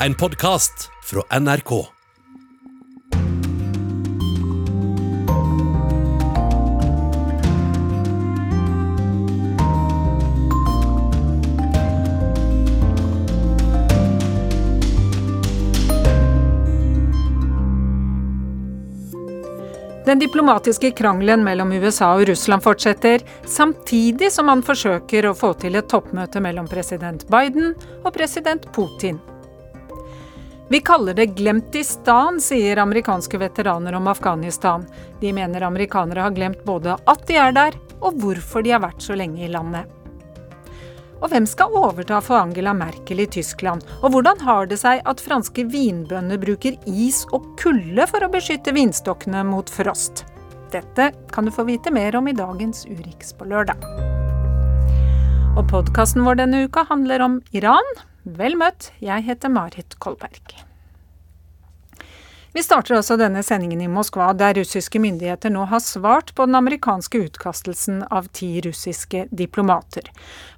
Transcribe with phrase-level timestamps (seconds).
[0.00, 1.86] en podkast fra NRK.
[20.06, 25.74] Den diplomatiske krangelen mellom USA og Russland fortsetter, samtidig som man forsøker å få til
[25.80, 27.72] et toppmøte mellom president Biden
[28.04, 29.18] og president Putin.
[30.68, 34.86] Vi kaller det glemt i stan, sier amerikanske veteraner om Afghanistan.
[35.20, 39.04] De mener amerikanere har glemt både at de er der, og hvorfor de har vært
[39.04, 39.86] så lenge i landet.
[41.22, 43.86] Og hvem skal overta for Angela Merkel i Tyskland?
[44.02, 48.74] Og hvordan har det seg at franske vinbønder bruker is og kulde for å beskytte
[48.74, 50.26] vinstokkene mot frost?
[50.74, 53.86] Dette kan du få vite mer om i dagens Urix på lørdag.
[55.56, 57.96] Og podkasten vår denne uka handler om Iran.
[58.25, 60.59] Vel møtt, jeg heter Marit Kolberg.
[62.51, 66.57] Vi starter også denne sendingen i Moskva, der russiske myndigheter nå har svart på den
[66.59, 70.09] amerikanske utkastelsen av ti russiske diplomater.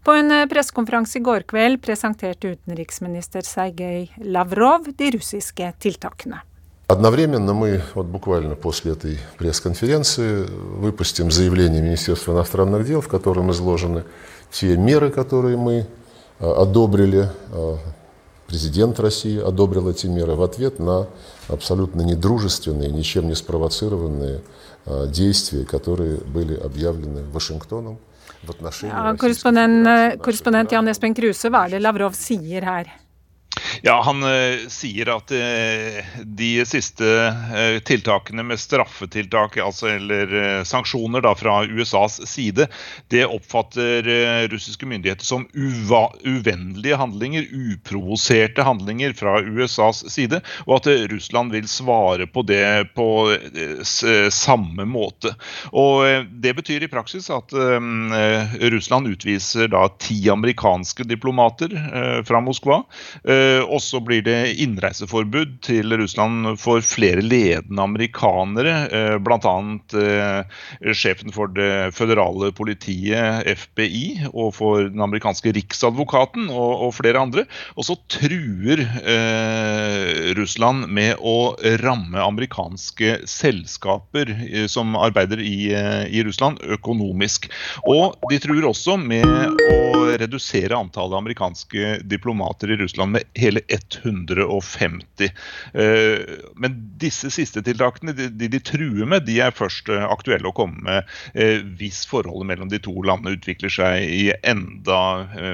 [0.01, 6.41] På en eh, pressekonferanse i går kveld presenterte utenriksminister Sergej Lavrov de russiske tiltakene.
[6.87, 14.03] Одновременно мы вот буквально после этой пресс-конференции выпустим заявление Министерства иностранных дел, в котором изложены
[14.51, 15.85] те меры, которые мы
[16.40, 17.28] одобрили
[18.48, 21.06] Президент России одобрил эти меры в ответ на
[21.48, 24.40] абсолютно недружественные, ничем не спровоцированные
[25.08, 27.98] действия, которые были объявлены Вашингтоном
[28.42, 29.84] в отношении ja, korrespondent,
[30.22, 32.88] korrespondent Jan Espen Kruse, hva er det Lavrov sier her?
[33.82, 41.22] Ja, Han uh, sier at uh, de siste uh, tiltakene med straffetiltak, altså, eller sanksjoner
[41.24, 42.68] da, fra USAs side,
[43.12, 44.06] det oppfatter
[44.50, 52.26] russiske myndigheter som uvennlige handlinger, uprovoserte handlinger fra USAs side, og at Russland vil svare
[52.30, 53.08] på det på
[53.84, 55.34] samme måte.
[55.72, 57.54] Og Det betyr i praksis at
[58.72, 61.74] Russland utviser da ti amerikanske diplomater
[62.28, 62.82] fra Moskva.
[63.68, 69.54] Og så blir det innreiseforbud til Russland for flere ledende amerikanere, eh, bl.a.
[69.98, 77.22] Eh, sjefen for det føderale politiet, FBI, og for den amerikanske riksadvokaten og, og flere
[77.22, 77.44] andre.
[77.76, 86.04] Og så truer eh, Russland med å ramme amerikanske selskaper eh, som arbeider i, eh,
[86.12, 87.50] i Russland, økonomisk.
[87.88, 89.26] Og de truer også med
[89.68, 95.30] å redusere antallet amerikanske diplomater i Russland med hele 150.
[95.72, 96.18] Eh,
[96.56, 100.82] men disse siste tiltakene de, de truer med, de er først eh, aktuelle å komme
[100.86, 105.00] med eh, hvis forholdet mellom de to landene utvikler seg i enda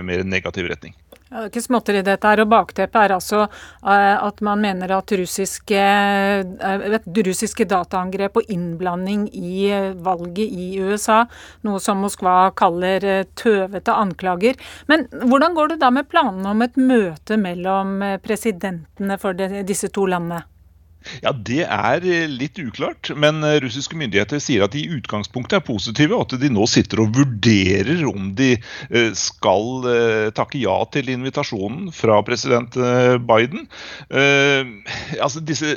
[0.04, 0.94] mer negativ retning.
[1.24, 3.40] Det er ikke småtteri dette her, og Bakteppet er altså
[3.82, 5.80] at man mener at russiske,
[7.26, 9.72] russiske dataangrep og innblanding i
[10.04, 11.24] valget i USA,
[11.66, 14.60] noe som Moskva kaller tøvete anklager.
[14.86, 20.06] Men hvordan går det da med planene om et møte mellom presidentene for disse to
[20.06, 20.44] landene?
[21.22, 25.58] Ja, Det er eh, litt uklart, men eh, russiske myndigheter sier at de i utgangspunktet
[25.58, 29.86] er positive, og at de nå sitter og vurderer om de eh, skal
[30.36, 32.76] takke ja til invitasjonen fra president
[33.26, 33.66] Biden.
[34.10, 35.74] Altså disse,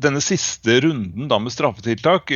[0.00, 2.32] denne siste runden da med straffetiltak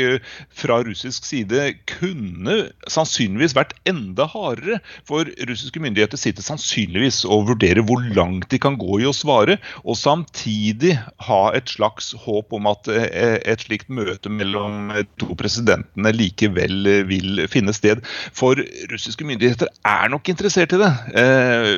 [0.54, 2.56] fra russisk side kunne
[2.90, 8.78] sannsynligvis vært enda hardere, for russiske myndigheter sitter sannsynligvis og vurderer hvor langt de kan
[8.80, 10.96] gå i å svare, og samtidig
[11.28, 16.90] ha et slags håp håp om at eh, et slikt møte mellom to presidentene likevel
[16.90, 18.02] eh, vil finne sted.
[18.36, 20.90] For russiske myndigheter er nok interessert i det.
[21.14, 21.70] Eh,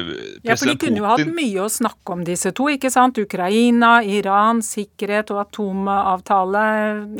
[0.47, 3.21] ja, for De kunne jo hatt mye å snakke om disse to, ikke sant?
[3.23, 6.67] Ukraina, Iran, sikkerhet og atomavtale.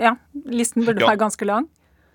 [0.03, 0.17] Ja,
[0.51, 1.13] listen burde ja.
[1.13, 1.71] være ganske lang.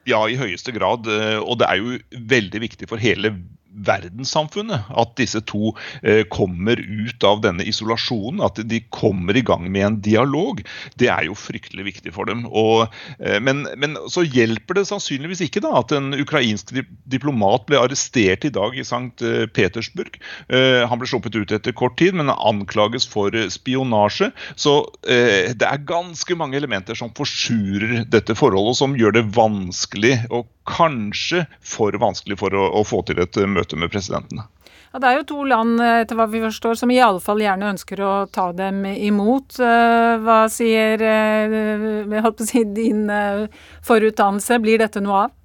[0.09, 1.06] Ja, i høyeste grad.
[1.46, 1.98] Og det er jo
[2.32, 3.36] veldig viktig for hele
[3.72, 4.90] verdenssamfunnet.
[4.98, 5.74] At disse to
[6.04, 10.62] eh, kommer ut av denne isolasjonen, at de kommer i gang med en dialog.
[11.00, 12.44] Det er jo fryktelig viktig for dem.
[12.47, 12.88] Og,
[13.20, 16.73] eh, men, men, så hjelper det sannsynligvis ikke da, at en ukrainsk
[17.12, 19.14] diplomat ble arrestert i dag i St.
[19.26, 20.20] Eh, Petersburg.
[20.52, 24.29] Han ble sluppet ut etter kort tid, men anklages for spionasje.
[24.59, 30.50] Så det er ganske mange elementer som forsurer dette forholdet, som gjør det vanskelig og
[30.69, 34.47] kanskje for vanskelig for å, å få til et møte møte med presidentene.
[34.91, 37.69] Ja, det er jo to land etter hva vi forstår, som i alle fall gjerne
[37.72, 39.55] ønsker å ta dem imot.
[39.63, 43.46] Eh, hva sier eh, si, din eh,
[43.87, 44.59] forutdannelse?
[44.59, 45.37] Blir dette noe av?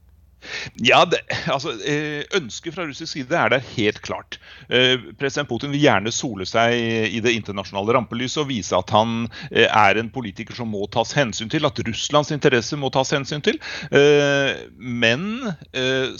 [0.82, 4.38] Ja, det, altså, eh, Ønsket fra russisk side er der helt klart.
[4.68, 9.26] Eh, president Putin vil gjerne sole seg i det internasjonale rampelyset og vise at han
[9.50, 13.42] eh, er en politiker som må tas hensyn til, at Russlands interesser må tas hensyn
[13.44, 13.58] til.
[14.76, 15.22] Men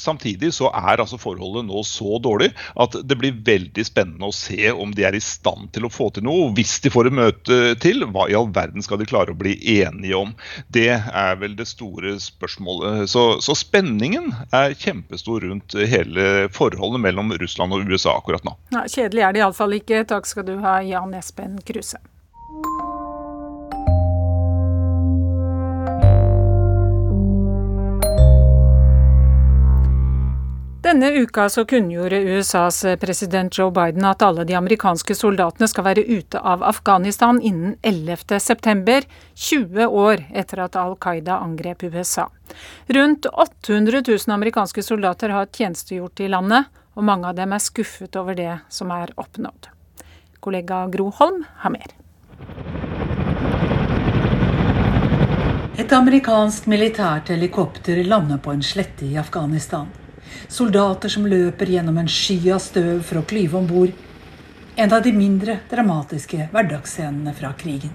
[0.01, 2.49] samtidig så er altså forholdet nå så dårlig
[2.81, 6.09] at det blir veldig spennende å se om de er i stand til å få
[6.15, 6.51] til noe.
[6.57, 9.57] Hvis de får et møte til, hva i all verden skal de klare å bli
[9.79, 10.35] enige om?
[10.73, 13.07] Det er vel det store spørsmålet.
[13.13, 18.57] Så, så spenningen spenningen er kjempestor rundt hele forholdet mellom Russland og USA akkurat nå.
[18.73, 20.05] Ja, kjedelig er det iallfall ikke.
[20.09, 22.01] Takk skal du ha, Jan Espen Kruse.
[30.87, 36.05] Denne uka så kunngjorde USAs president Joe Biden at alle de amerikanske soldatene skal være
[36.07, 39.01] ute av Afghanistan innen 11.9,
[39.35, 42.29] 20 år etter at Al Qaida angrep USA.
[42.87, 48.15] Rundt 800 000 amerikanske soldater har tjenestegjort i landet, og mange av dem er skuffet
[48.23, 49.67] over det som er oppnådd.
[50.39, 51.99] Kollega Gro Holm har mer.
[55.83, 59.91] Et amerikansk militært helikopter lander på en slette i Afghanistan
[60.49, 63.93] soldater som løper gjennom en sky av støv for å klyve om bord.
[64.77, 67.95] En av de mindre dramatiske hverdagsscenene fra krigen.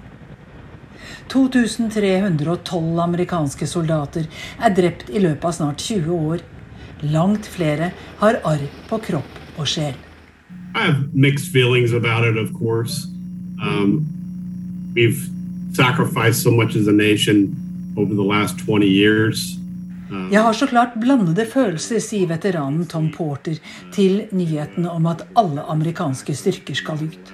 [1.31, 4.27] 2312 amerikanske soldater
[4.59, 6.41] er drept i løpet av snart 20 år.
[7.01, 7.91] Langt flere
[8.21, 9.95] har arr på kropp og sjel.
[10.75, 13.07] I have mixed feelings about it, of course.
[13.61, 14.07] Um,
[14.93, 15.29] we've
[15.73, 17.55] sacrificed so much as a nation
[17.97, 19.57] over the last 20 years.
[20.11, 23.59] Jeg har så klart blandede følelser, sier veteranen Tom Porter
[23.95, 27.31] til nyheten om at alle amerikanske styrker skal ut.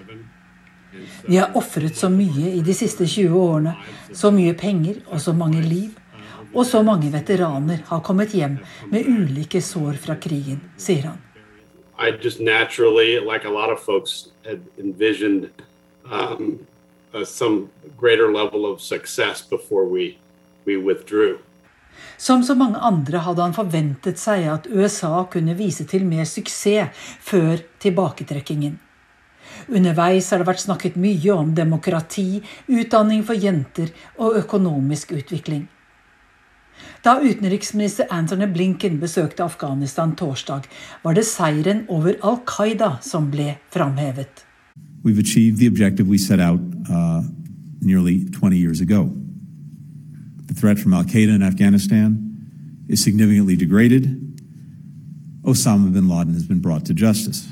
[1.26, 3.74] Vi har ofret så mye i de siste 20 årene.
[4.14, 5.96] Så mye penger og så mange liv.
[6.54, 8.60] Og så mange veteraner har kommet hjem
[8.92, 11.18] med ulike sår fra krigen, sier han.
[12.00, 15.50] I just naturally, like a lot of folks, had envisioned
[16.06, 16.60] um,
[17.14, 20.18] uh, some greater level of success before we,
[20.66, 21.40] we withdrew.
[22.18, 26.94] Som så mange andre hadde han forventet seg at USA kunne vise til mer suksess
[27.22, 28.78] før tilbaketrekkingen.
[29.68, 35.68] Underveis har det vært snakket mye om demokrati, utdanning for jenter og økonomisk utvikling.
[37.06, 40.68] Da utenriksminister Anthony Blinken besøkte Afghanistan torsdag,
[41.04, 44.44] var det seieren over Al Qaida som ble framhevet.
[45.04, 46.60] We've achieved the objective we set out
[46.90, 47.24] uh,
[47.82, 49.10] nearly 20 years ago.
[50.60, 52.18] Threat from Al Qaeda in Afghanistan
[52.90, 54.06] is significantly degraded.
[55.44, 57.48] Osama bin Laden has been brought to justice.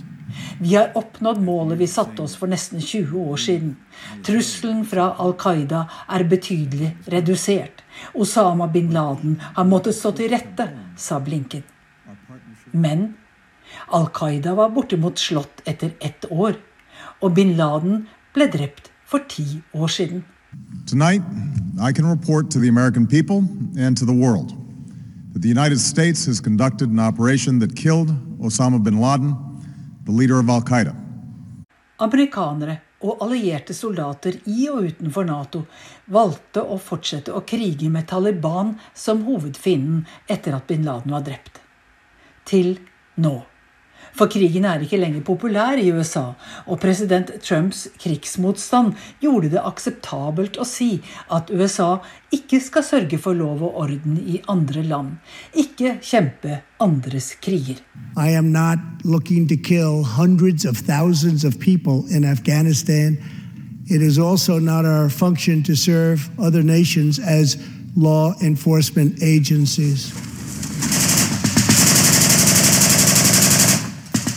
[0.59, 3.75] Vi har oppnådd målet vi satte oss for nesten 20 år siden.
[4.25, 7.83] Trusselen fra Al Qaida er betydelig redusert.
[8.13, 11.63] Osama bin Laden har måttet stå til rette, sa Blinken.
[12.71, 13.13] Men
[13.93, 16.57] Al Qaida var bortimot slått etter ett år.
[17.21, 20.25] Og bin Laden ble drept for ti år siden.
[20.85, 21.21] Tonight,
[21.81, 23.43] I can report to the American people
[23.77, 24.53] and to the world
[25.33, 28.09] that the United States has conducted an operation that killed
[28.39, 29.35] Osama bin Laden,
[30.05, 30.95] the leader of Al Qaida.
[31.99, 35.65] Amerikanere og allierte soldater i og utenfor Nato
[36.11, 41.59] valgte å fortsette å krige med Taliban som hovedfienden etter at bin Laden var drept.
[42.45, 42.77] Til
[43.17, 43.35] nå.
[44.15, 46.31] For krigen er ikke lenger populær i USA,
[46.65, 51.01] og president Trumps krigsmotstand gjorde det akseptabelt å si
[51.35, 51.97] at USA
[52.31, 55.17] ikke skal sørge for lov og orden i andre land,
[55.53, 57.81] ikke kjempe andres kriger.
[58.15, 63.17] I am not looking to kill hundreds of thousands of people in Afghanistan.
[63.87, 67.57] It is also not our function to serve other nations as
[67.95, 70.34] law enforcement agencies.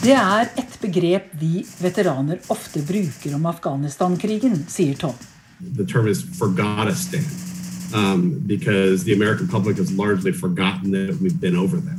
[0.09, 5.12] Det er et begrep vi veteraner ofte bruker om Afghanistan-krigen, sier Tom.
[5.77, 7.27] The term is Forgotistan,
[7.93, 11.99] um, because the American public has largely forgotten that we've been over there.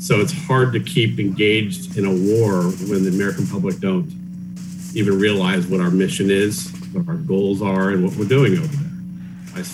[0.00, 4.10] So it's hard to keep engaged in a war when the American public don't
[4.96, 8.66] even realize what our mission is, what our goals are, and what we're doing over
[8.66, 8.90] there.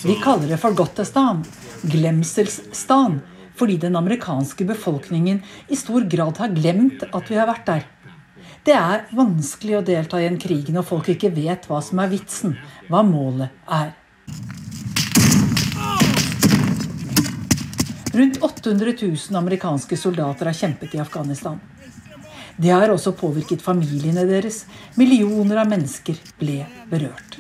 [0.05, 1.45] Vi kaller det Forgottestan,
[1.83, 3.21] glemselsstan,
[3.61, 7.89] fordi den amerikanske befolkningen i stor grad har glemt at vi har vært der.
[8.65, 12.13] Det er vanskelig å delta i en krig når folk ikke vet hva som er
[12.13, 12.57] vitsen,
[12.89, 13.93] hva målet er.
[18.11, 21.61] Rundt 800 000 amerikanske soldater har kjempet i Afghanistan.
[22.61, 24.65] Det har også påvirket familiene deres.
[25.01, 27.39] Millioner av mennesker ble berørt.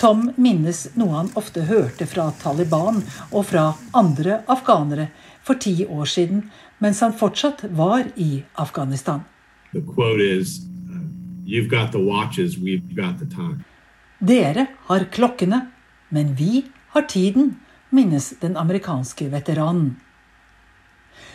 [0.00, 2.98] Tom minnes noe han ofte hørte fra Taliban
[3.30, 6.44] og fra andre afghanere for ti år siden,
[6.78, 9.24] mens han fortsatt var i Afghanistan.
[9.72, 11.00] Is, uh,
[14.22, 15.66] Dere har klokkene,
[16.08, 17.56] men vi har tiden,
[17.90, 19.96] minnes den amerikanske veteranen.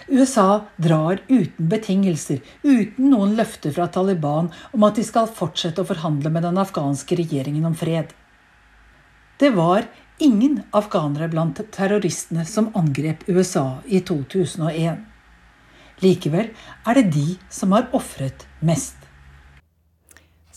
[0.08, 5.90] USA drar uten betingelser, uten noen løfter fra Taliban om at de skal fortsette å
[5.90, 8.14] forhandle med den afghanske regjeringen om fred.
[9.38, 9.86] Det var
[10.18, 15.04] ingen afghanere blant terroristene som angrep USA i 2001.
[16.00, 16.54] Likevel
[16.86, 18.98] er det de som har ofret mest.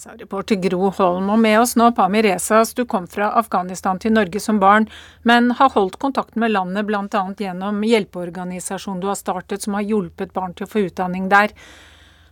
[0.01, 1.27] Sa reporter Gro Holm.
[1.29, 4.87] Og med oss nå, Pamir Rezas, du kom fra Afghanistan til Norge som barn,
[5.29, 7.25] men har holdt kontakten med landet bl.a.
[7.37, 11.53] gjennom hjelpeorganisasjonen du har startet, som har hjulpet barn til å få utdanning der.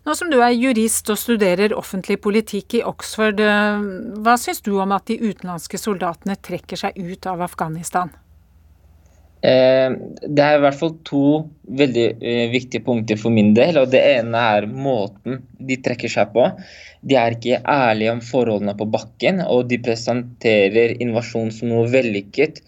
[0.09, 3.83] Nå som du er jurist og studerer offentlig politikk i Oxford, eh,
[4.25, 8.15] hva syns du om at de utenlandske soldatene trekker seg ut av Afghanistan?
[9.45, 9.93] Eh,
[10.25, 11.21] det er i hvert fall to
[11.83, 13.83] veldig eh, viktige punkter for min del.
[13.83, 16.49] og Det ene er måten de trekker seg på.
[17.05, 22.63] De er ikke ærlige om forholdene på bakken, og de presenterer invasjon som noe vellykket.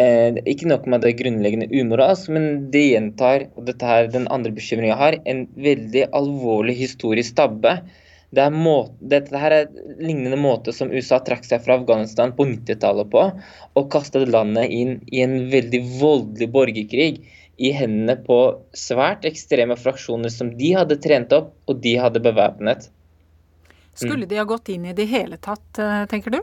[0.00, 4.54] Eh, ikke nok med det grunnleggende umoralsk, men det gjentar, og dette er den andre
[4.56, 7.80] bekymringen jeg har, en veldig alvorlig historisk tabbe
[8.32, 9.66] det måte, dette her er
[10.00, 13.26] lignende måte som USA trakk seg fra Afghanistan på 90-tallet på,
[13.76, 17.10] og kastet landet inn i en veldig voldelig borgerkrig
[17.60, 18.38] i hendene på
[18.72, 22.88] svært ekstreme fraksjoner som de hadde trent opp, og de hadde bevæpnet.
[24.00, 26.40] Skulle de ha gått inn i det hele tatt, eh, tenker du?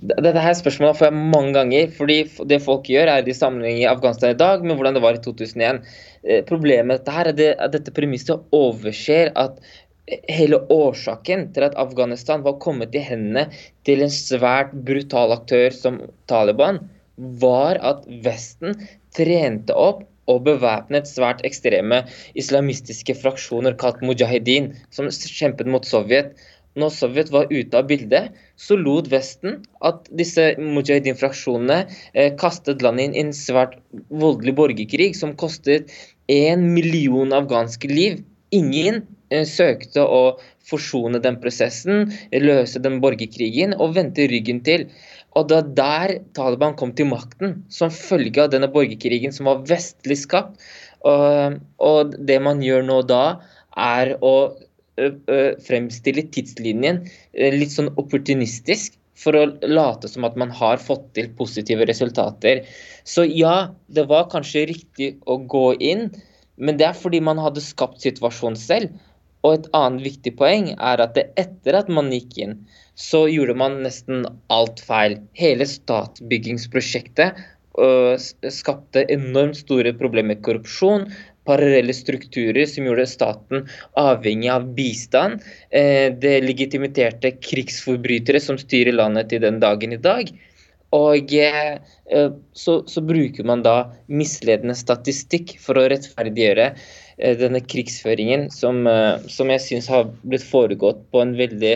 [0.00, 1.90] Dette her spørsmålet får jeg mange ganger.
[1.96, 5.22] fordi Det folk gjør, er de sammenligner Afghanistan i dag med hvordan det var i
[5.24, 5.80] 2001.
[6.24, 9.58] Eh, problemet med dette her er at dette premisset overser at
[10.30, 13.46] hele årsaken til at Afghanistan var kommet i hendene
[13.86, 16.80] til en svært brutal aktør som Taliban,
[17.40, 18.78] var at Vesten
[19.14, 22.04] trente opp og bevæpnet svært ekstreme
[22.38, 26.36] islamistiske fraksjoner kalt mujahedin, som kjempet mot Sovjet.
[26.78, 31.80] Når Sovjet var ute av bildet, så lot Vesten at disse mujahedin-fraksjonene
[32.14, 33.78] eh, kastet landet inn i en svært
[34.10, 35.90] voldelig borgerkrig som kostet
[36.30, 38.20] én million afghanske liv.
[38.54, 40.22] Ingen Eh, søkte å
[40.66, 44.88] forsone den prosessen, løse den borgerkrigen og vende ryggen til.
[45.38, 49.62] Og det var der Taliban kom til makten, som følge av denne borgerkrigen som var
[49.70, 50.58] vestlig skapt.
[51.06, 53.38] Og, og det man gjør nå da,
[53.78, 54.34] er å
[55.66, 57.04] fremstille tidslinjen
[57.56, 62.64] litt sånn opportunistisk for å late som at man har fått til positive resultater.
[63.04, 66.08] Så ja, det var kanskje riktig å gå inn,
[66.60, 68.96] men det er fordi man hadde skapt situasjonen selv.
[69.40, 72.58] Og et annet viktig poeng er at etter at man gikk inn,
[73.00, 75.16] så gjorde man nesten alt feil.
[75.40, 77.38] Hele statsbyggingsprosjektet
[77.80, 78.20] øh,
[78.52, 81.08] skapte enormt store problemer med korrupsjon,
[81.50, 83.66] parallelle strukturer som gjorde staten
[84.00, 85.42] avhengig av bistand.
[85.70, 90.30] Eh, det legitimiterte krigsforbrytere som styrer landet til den dagen i dag.
[90.96, 91.76] Og eh,
[92.56, 93.76] så, så bruker man da
[94.10, 96.72] misledende statistikk for å rettferdiggjøre
[97.20, 101.74] Eh, denne krigsføringen som, eh, som jeg syns har blitt foregått på en veldig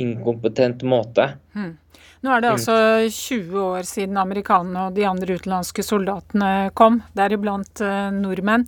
[0.00, 1.34] inkompetent måte.
[1.52, 1.76] Hmm.
[2.24, 2.74] Nå er det altså
[3.12, 7.82] 20 år siden amerikanerne og de andre utenlandske soldatene kom, deriblant
[8.16, 8.64] nordmenn.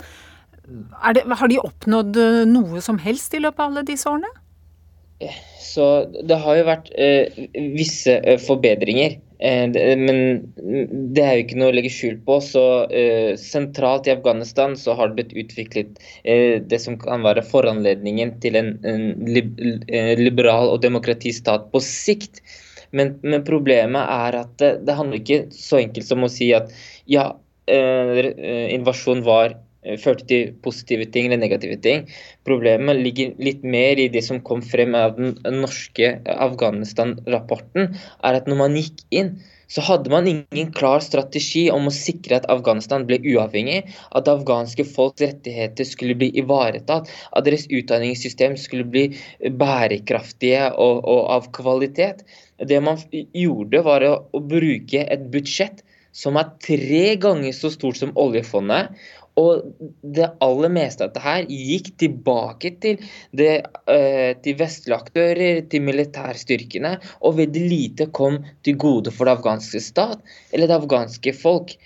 [0.70, 4.30] Det, har de oppnådd noe som helst i løpet av alle disse årene?
[5.60, 5.86] Så
[6.24, 7.42] det har jo vært eh,
[7.76, 9.18] visse uh, forbedringer.
[9.40, 10.18] Eh, men
[11.14, 12.38] det er jo ikke noe å legge skjul på.
[12.44, 17.44] så eh, Sentralt i Afghanistan så har det blitt utviklet eh, det som kan være
[17.46, 19.06] foranledningen til en, en
[20.20, 22.42] liberal og demokratistat på sikt.
[22.90, 26.72] Men, men, problemet er at det, det handler ikke så enkelt som å si at
[27.10, 27.30] ja,
[27.70, 29.69] invasjon var Eh,
[30.00, 32.04] førte til positive ting eller negative ting.
[32.48, 38.50] Problemet ligger litt mer i det som kom frem av den norske Afghanistan-rapporten, er at
[38.50, 39.34] når man gikk inn,
[39.70, 43.84] så hadde man ingen klar strategi om å sikre at Afghanistan ble uavhengig,
[44.18, 49.04] at afghanske folks rettigheter skulle bli ivaretatt, at deres utdanningssystem skulle bli
[49.62, 52.24] bærekraftige og, og av kvalitet.
[52.58, 58.00] Det man gjorde, var å, å bruke et budsjett som er tre ganger så stort
[58.00, 58.90] som oljefondet,
[59.40, 59.70] og
[60.16, 63.00] det aller meste av dette her gikk tilbake til,
[63.36, 63.52] det,
[63.90, 69.82] uh, til vestlige aktører, til militærstyrkene, og veldig lite kom til gode for det afghanske
[69.84, 70.20] stat
[70.52, 71.76] eller det afghanske folk.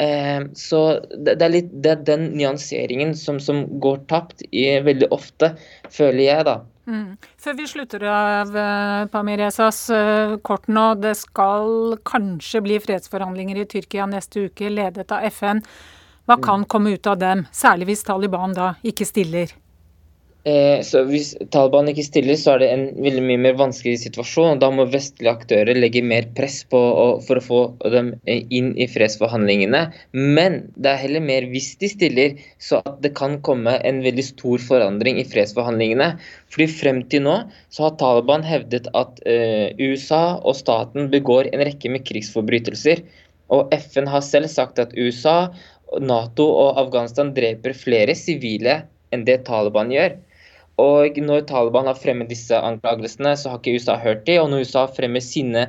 [0.00, 4.66] Uh, så det, det, er litt det er den nyanseringen som, som går tapt i,
[4.84, 5.54] veldig ofte,
[5.92, 6.60] føler jeg, da.
[6.90, 7.18] Mm.
[7.38, 9.84] Før vi slutter av, eh, Pamir Esas,
[10.42, 10.86] kort nå.
[10.98, 15.62] Det skal kanskje bli fredsforhandlinger i Tyrkia neste uke, ledet av FN.
[16.30, 19.50] Hva kan komme ut av dem, særlig hvis Taliban da ikke stiller?
[20.46, 24.52] Eh, så Hvis Taliban ikke stiller, så er det en veldig mye mer vanskelig situasjon.
[24.54, 26.78] og Da må vestlige aktører legge mer press på
[27.26, 27.60] for å få
[27.92, 29.80] dem eh, inn i fredsforhandlingene.
[30.14, 34.26] Men det er heller mer hvis de stiller, så at det kan komme en veldig
[34.30, 36.12] stor forandring i fredsforhandlingene.
[36.54, 37.34] Fordi frem til nå
[37.74, 43.02] så har Taliban hevdet at uh, USA og staten begår en rekke med krigsforbrytelser.
[43.50, 45.50] Og FN har selv sagt at USA,
[45.98, 50.18] Nato og Afghanistan dreper flere sivile enn det Taliban gjør.
[50.80, 54.40] Og når Taliban har fremmet disse anklagelsene, så har ikke USA hørt dem.
[54.42, 55.66] og når USA fremmer sine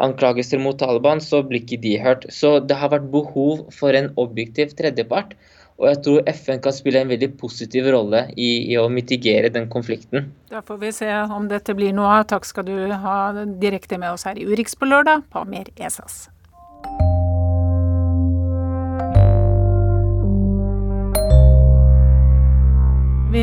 [0.00, 2.24] anklagelser mot Taliban, så blir ikke de hørt.
[2.32, 5.34] Så det har vært behov for en objektiv tredjepart.
[5.74, 9.66] Og jeg tror FN kan spille en veldig positiv rolle i, i, å mitigere den
[9.68, 10.30] konflikten.
[10.52, 12.28] Da får vi se om dette blir noe av.
[12.30, 13.18] Takk skal du ha
[13.58, 16.28] direkte med oss her i Urix på lørdag, på Mer Esas.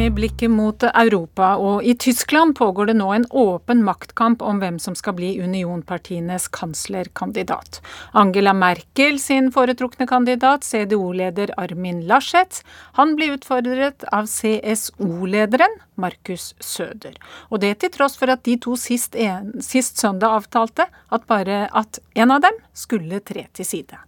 [0.02, 4.80] Vi blikket mot Europa, og i Tyskland pågår det nå en åpen maktkamp om hvem
[4.82, 7.82] som skal bli unionpartienes kanslerkandidat.
[8.18, 12.64] Angela Merkel sin foretrukne kandidat, CDO-leder Armin Laschet,
[12.98, 17.20] han blir utfordret av CSO-lederen Markus Søder.
[17.50, 21.68] Og det til tross for at de to sist, en, sist søndag avtalte at bare
[21.78, 24.02] at en av dem skulle tre til side.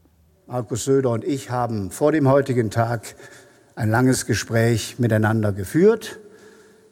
[0.50, 3.14] Markus Søder og jeg har for dem heutigen Tag
[3.76, 6.20] ein langes Gespräch miteinander geführt.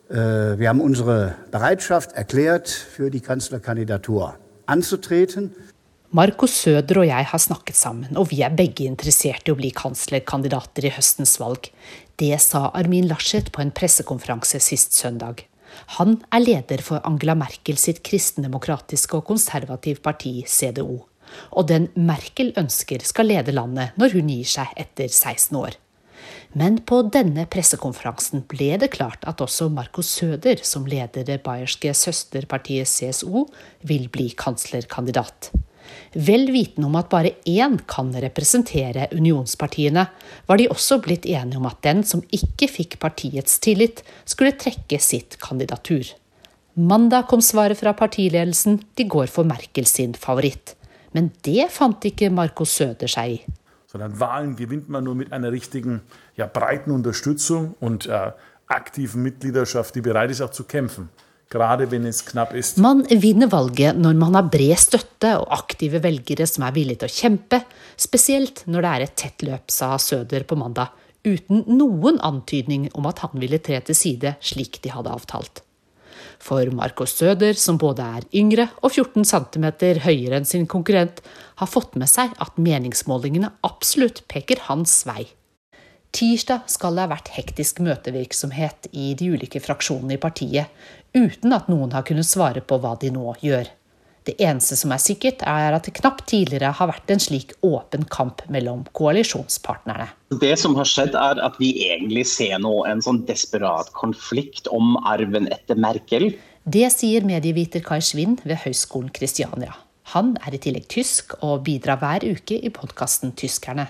[0.09, 4.35] Äh, wir haben unsere Bereitschaft erklärt, für die Kanzlerkandidatur
[4.65, 5.55] anzutreten.
[6.11, 9.69] Markus Søder og jeg har snakket sammen, og vi er begge interessert i å bli
[9.71, 11.69] kanslerkandidater i høstens valg.
[12.19, 15.45] Det sa Armin Laschet på en pressekonferanse sist søndag.
[15.95, 21.05] Han er leder for Angela Merkel sitt kristendemokratiske og konservativ parti, CDO.
[21.55, 25.79] Og den Merkel ønsker skal lede landet når hun gir seg etter 16 år.
[26.53, 31.93] Men på denne pressekonferansen ble det klart at også Marco Søder, som leder det bayerske
[31.96, 33.46] søsterpartiet CSO,
[33.88, 35.51] vil bli kanslerkandidat.
[36.12, 40.05] Vel vitende om at bare én kan representere unionspartiene,
[40.48, 45.00] var de også blitt enige om at den som ikke fikk partiets tillit, skulle trekke
[45.00, 46.03] sitt kandidatur.
[46.75, 50.75] Mandag kom svaret fra partiledelsen, de går for Merkel sin favoritt.
[51.16, 53.42] Men det fant ikke Marco Søder seg i.
[53.91, 56.01] Sondern Wahlen gewinnt man nur mit einer richtigen
[56.37, 58.31] ja, breiten Unterstützung und äh,
[58.67, 61.09] aktiven Mitgliedschaft, die bereit ist auch zu kämpfen.
[61.53, 67.09] Man vinner valget når man har bred støtte og aktive velgere som er villige til
[67.09, 67.59] å kjempe,
[67.99, 70.95] spesielt når det er et tett løp, sa Søder på mandag,
[71.27, 75.65] uten noen antydning om at han ville tre til side slik de hadde avtalt.
[76.41, 79.67] For Marcos Søder, som både er yngre og 14 cm
[80.01, 81.21] høyere enn sin konkurrent,
[81.61, 85.27] har fått med seg at meningsmålingene absolutt peker hans vei.
[86.11, 90.73] Tirsdag skal det ha vært hektisk møtevirksomhet i de ulike fraksjonene i partiet,
[91.15, 93.69] uten at noen har kunnet svare på hva de nå gjør.
[94.27, 98.03] Det eneste som er sikkert, er at det knapt tidligere har vært en slik åpen
[98.14, 100.12] kamp mellom koalisjonspartnerne.
[100.42, 104.94] Det som har skjedd, er at vi egentlig ser nå en sånn desperat konflikt om
[105.10, 106.29] arven etter Merkel.
[106.62, 109.74] Det sier medieviter Kai Schwind ved Høgskolen Kristiania.
[110.14, 113.88] Han er i tillegg tysk og bidrar hver uke i podkasten Tyskerne.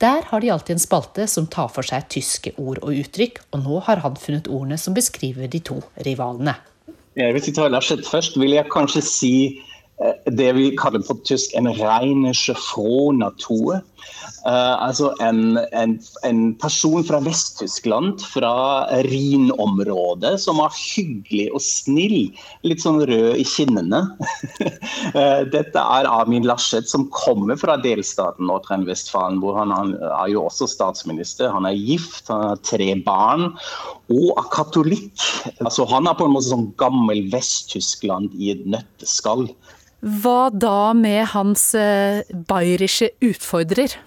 [0.00, 3.64] Der har de alltid en spalte som tar for seg tyske ord og uttrykk, og
[3.66, 6.56] nå har han funnet ordene som beskriver de to rivalene.
[7.14, 9.34] Hvis vi tar Laschet først, vil jeg kanskje si
[10.00, 13.80] Eh, det vi kaller på tysk en reine Froh-natur.
[14.40, 18.52] Uh, altså en, en, en, person fra Vest-Tyskland, fra
[19.04, 22.30] Rhin-området, som er hyggelig og snill.
[22.64, 24.00] Litt sånn rød i kinnene.
[25.12, 30.46] uh, dette er Amin Laschet, som kommer fra delstaten Nordrhein-Westfalen, hvor han, han, er jo
[30.46, 31.52] også statsminister.
[31.52, 33.50] Han er gift, han har tre barn
[34.10, 35.12] og er katolikk.
[35.60, 39.50] Altså, han er på en måte sånn gammel Vest-Tyskland i et nøtteskall.
[40.00, 43.98] Hva da med hans eh, bayerische utfordrer?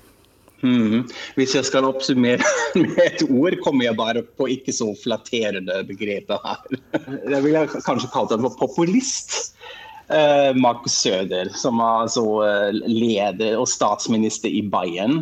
[0.64, 1.04] Mm.
[1.36, 2.42] Hvis jeg skal oppsummere
[2.80, 6.78] med et ord, kommer jeg bare på ikke så flatterende begrepet her.
[7.30, 9.54] Jeg ville kanskje kalt ham for populist.
[10.12, 15.22] Uh, Markus Søder, som er altså uh, leder og statsminister i Bayern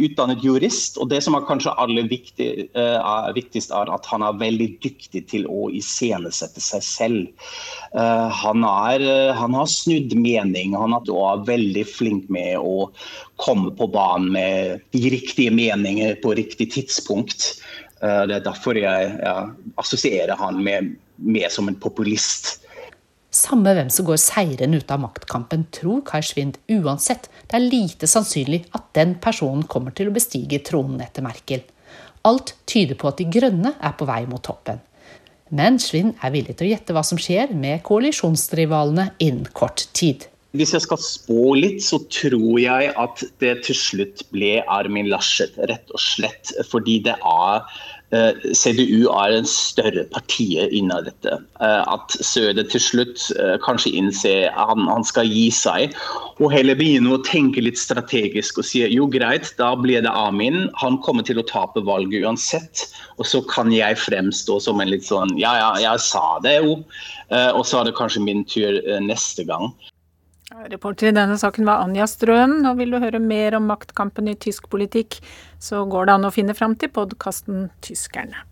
[0.00, 4.38] utdannet jurist, og det som er kanskje aller viktig, uh, viktigst, er at han er
[4.38, 7.50] veldig dyktig til å iscenesette seg selv.
[7.90, 9.04] Uh, han, er,
[9.36, 12.86] han, har snudd mening, han er veldig flink med å
[13.42, 17.56] komme på banen med de riktige meninger på riktig tidspunkt.
[18.00, 22.60] det er derfor jeg, jeg assosierer han med, med som en populist.
[23.30, 28.08] Samme hvem som går seirende ut av maktkampen, tror Kai Schwind uansett det er lite
[28.10, 31.62] sannsynlig at den personen kommer til å bestige tronen etter Merkel.
[32.26, 34.82] Alt tyder på at De grønne er på vei mot toppen.
[35.54, 40.26] Men Schwind er villig til å gjette hva som skjer med koalisjonsrivalene innen kort tid.
[40.50, 45.54] Hvis jeg skal spå litt, så tror jeg at det til slutt ble Armin Laschet,
[45.70, 46.50] rett og slett.
[46.66, 51.36] Fordi det er CDU er en større partiet innen dette.
[51.62, 55.94] Eh, at Søde til slutt eh, kanskje innser at han, han, skal gi seg,
[56.42, 60.66] og heller begynne å tenke litt strategisk og si jo greit, da blir det Amin.
[60.82, 65.06] Han kommer til å tape valget uansett, og så kan jeg fremstå som en litt
[65.06, 66.80] sånn ja, ja, jeg sa det jo.
[67.30, 69.68] Og så er det kanskje min tur neste gang.
[70.68, 74.36] Reporter i denne saken var Anja Strøen, og vil du høre mer om maktkampen i
[74.36, 75.16] tysk politikk,
[75.62, 78.44] så går det an å finne fram til podkasten Tyskerne.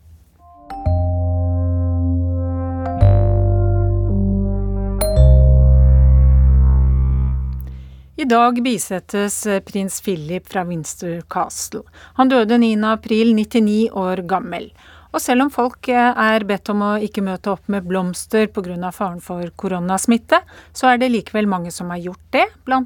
[8.18, 11.84] I dag bisettes prins Philip fra Winster Castle.
[12.16, 14.72] Han døde 9.4, 99 år gammel.
[15.08, 18.90] Og selv om folk eh, er bedt om å ikke møte opp med blomster pga.
[18.92, 20.42] faren for koronasmitte,
[20.72, 22.82] så er det likevel mange som har gjort det, bl.a.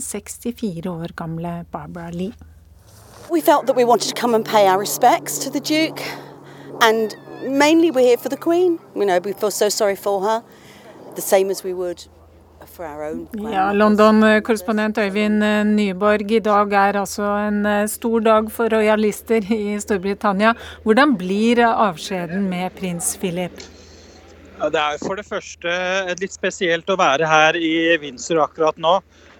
[0.00, 2.32] 64 år gamle Barbara Lee.
[3.30, 6.02] We felt that we wanted to come and pay our respects to the Duke,
[6.82, 7.14] and
[7.46, 8.80] mainly we're here for the Queen.
[8.96, 10.42] You know, we feel so sorry for her,
[11.14, 12.08] the same as we would
[13.52, 19.46] ja, London-korrespondent Øyvind eh, Nyborg, i dag er altså en eh, stor dag for royalister
[19.54, 20.52] i Storbritannia.
[20.84, 23.64] Hvordan blir avskjeden med prins Philip?
[24.60, 25.72] Det er for det første
[26.20, 28.98] litt spesielt å være her i Windsor akkurat nå.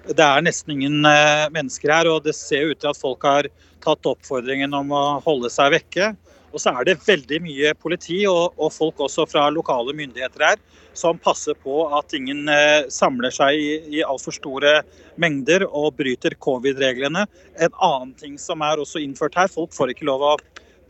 [0.09, 3.51] Det er nesten ingen eh, mennesker her, og det ser ut til at folk har
[3.85, 6.15] tatt oppfordringen om å holde seg vekke.
[6.51, 10.61] Og så er det veldig mye politi og, og folk også fra lokale myndigheter her
[10.99, 14.81] som passer på at ingen eh, samler seg i, i altfor store
[15.21, 17.27] mengder og bryter covid-reglene.
[17.63, 20.35] En annen ting som er også innført her, folk får ikke lov å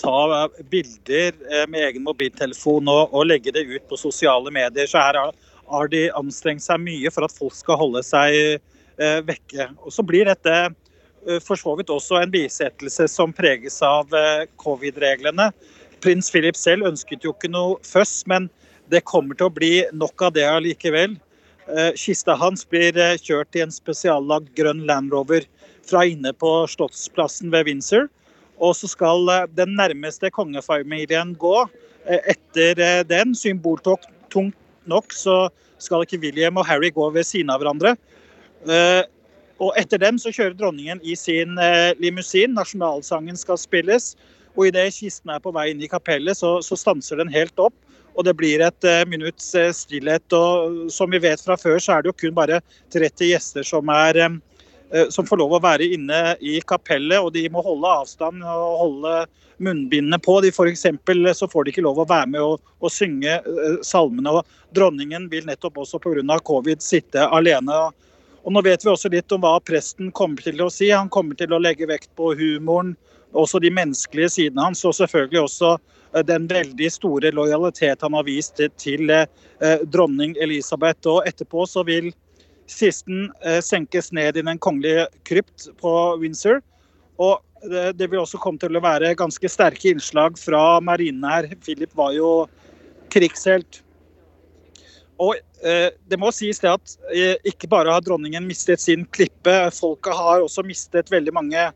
[0.01, 4.88] ta bilder eh, med egen mobiltelefon og, og legge det ut på sosiale medier.
[4.88, 9.70] Så her har, de anstrengt seg mye for at folk skal holde seg eh, vekke.
[9.85, 10.73] Og så blir dette eh,
[11.44, 15.50] for så vidt også en bisettelse som preges av eh, covid-reglene.
[16.00, 18.48] Prins Philip selv ønsket jo ikke noe føss, men
[18.90, 21.18] det kommer til å bli nok av det allikevel.
[21.70, 25.44] Eh, kista hans blir eh, kjørt i en spesiallagd grønn Land Rover
[25.87, 28.09] fra inne på Slottsplassen ved Windsor.
[28.61, 31.54] Og så skal eh, den nærmeste kongefamilien gå.
[32.11, 37.92] Etter den, symboltungt nok, så skal ikke William og Harry gå ved siden av hverandre.
[39.61, 41.59] Og etter dem så kjører dronningen i sin
[42.01, 42.55] limousin.
[42.57, 44.14] Nasjonalsangen skal spilles.
[44.57, 47.77] Og idet kisten er på vei inn i kapellet, så, så stanser den helt opp
[48.16, 50.25] og det blir et uh, minutts uh, stillhet.
[50.37, 52.61] og Som vi vet fra før, så er det jo kun bare
[52.92, 57.18] 30 gjester som, er, uh, som får lov å være inne i kapellet.
[57.20, 59.14] og De må holde avstand og holde
[59.61, 60.38] munnbindene på.
[60.44, 63.40] De for eksempel, så får de ikke lov å være med og, og synge
[63.87, 64.40] salmene.
[64.40, 66.40] og Dronningen vil nettopp også pga.
[66.44, 67.77] covid sitte alene.
[67.87, 68.09] Og
[68.48, 70.88] Nå vet vi også litt om hva presten kommer til å si.
[70.90, 72.94] Han kommer til å legge vekt på humoren,
[73.37, 75.74] også de menneskelige sidene hans, og selvfølgelig også
[76.14, 79.26] Eh, den veldig store lojalitet han har vist til eh,
[79.92, 81.07] dronning Elisabeth.
[81.09, 82.11] Og etterpå så vil
[82.70, 86.61] kisten eh, senkes ned i den kongelige krypt på Windsor.
[87.20, 91.50] Og det vil også komme til å være ganske sterke innslag fra marinen her.
[91.61, 92.46] Philip var jo
[93.12, 93.83] krigshelt.
[95.20, 95.37] Og
[96.09, 96.92] det må sies det at
[97.44, 101.66] ikke bare har dronningen mistet sin klippe, folket har også mistet veldig mange,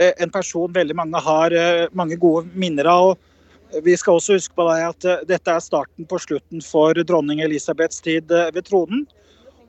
[0.00, 1.52] en person veldig mange har
[1.92, 3.10] mange gode minner av.
[3.10, 3.34] og
[3.82, 8.02] vi skal også huske på at eh, dette er starten på slutten for dronning Elisabeths
[8.04, 9.04] tid eh, ved tronen.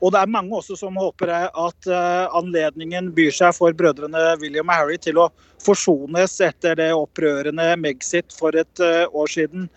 [0.03, 4.69] Og det er mange også som håper at eh, anledningen byr seg for brødrene William
[4.69, 5.29] og Harry til å
[5.63, 9.69] forsones etter det opprørende Megxit for et år siden.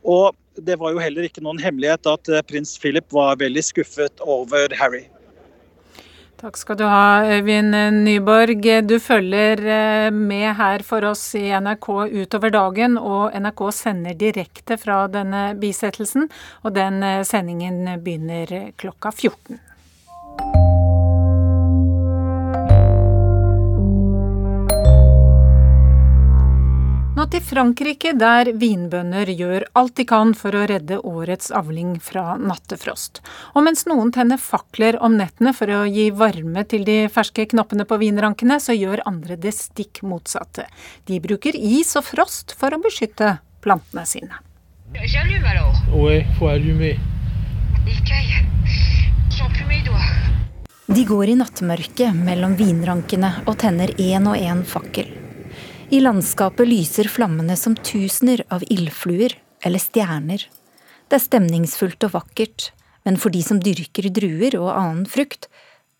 [0.00, 4.74] Og det var jo heller ikke noen hemmelighet at prins Philip var veldig skuffet over
[4.78, 5.06] Harry.
[6.44, 7.72] Takk skal du ha, Øyvind
[8.04, 8.66] Nyborg.
[8.84, 14.76] Du følger eh, med her for oss i NRK utover dagen, og NRK sender direkte
[14.76, 16.28] fra denne bisettelsen.
[16.60, 20.83] Og den eh, sendingen begynner klokka 14.
[27.24, 32.34] Nå til Frankrike, der vinbønder gjør alt de kan for å redde årets avling fra
[32.36, 33.22] nattefrost.
[33.56, 37.88] Og mens noen tenner fakler om nettene for å gi varme til de ferske knoppene
[37.88, 40.66] på vinrankene, så gjør andre det stikk motsatte.
[41.08, 44.44] De bruker is og frost for å beskytte plantene sine.
[44.92, 45.80] J'allume alors.
[45.96, 47.00] Ouais, faut allumer.
[50.92, 55.13] De går i nattmørket mellom vinrankene og tenner én og én fakkel.
[55.90, 60.46] I landskapet lyser flammene som tusener av ildfluer eller stjerner.
[61.08, 62.70] Det er stemningsfullt og vakkert,
[63.04, 65.50] men for de som dyrker druer og annen frukt,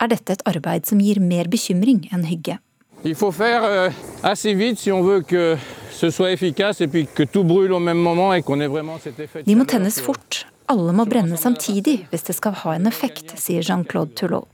[0.00, 2.58] er dette et arbeid som gir mer bekymring enn hygge.
[3.04, 3.90] Il faut faire euh,
[4.22, 5.58] assez vite si on veut que
[5.92, 8.98] ce soit efficace et puis que tout brûle au même moment et qu'on ait vraiment
[8.98, 9.42] cet effet.
[9.42, 10.46] De må tennes fort.
[10.66, 14.48] Alle må brenne samtidig hvis det skal ha en effekt, sier Jean-Claude Toulot.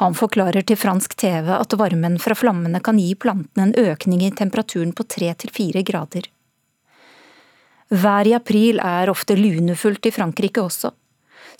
[0.00, 4.32] Han forklarer til fransk TV at varmen fra flammene kan gi plantene en økning i
[4.34, 6.28] temperaturen på tre til fire grader.
[7.94, 10.90] Vær i april er ofte lunefullt i Frankrike også.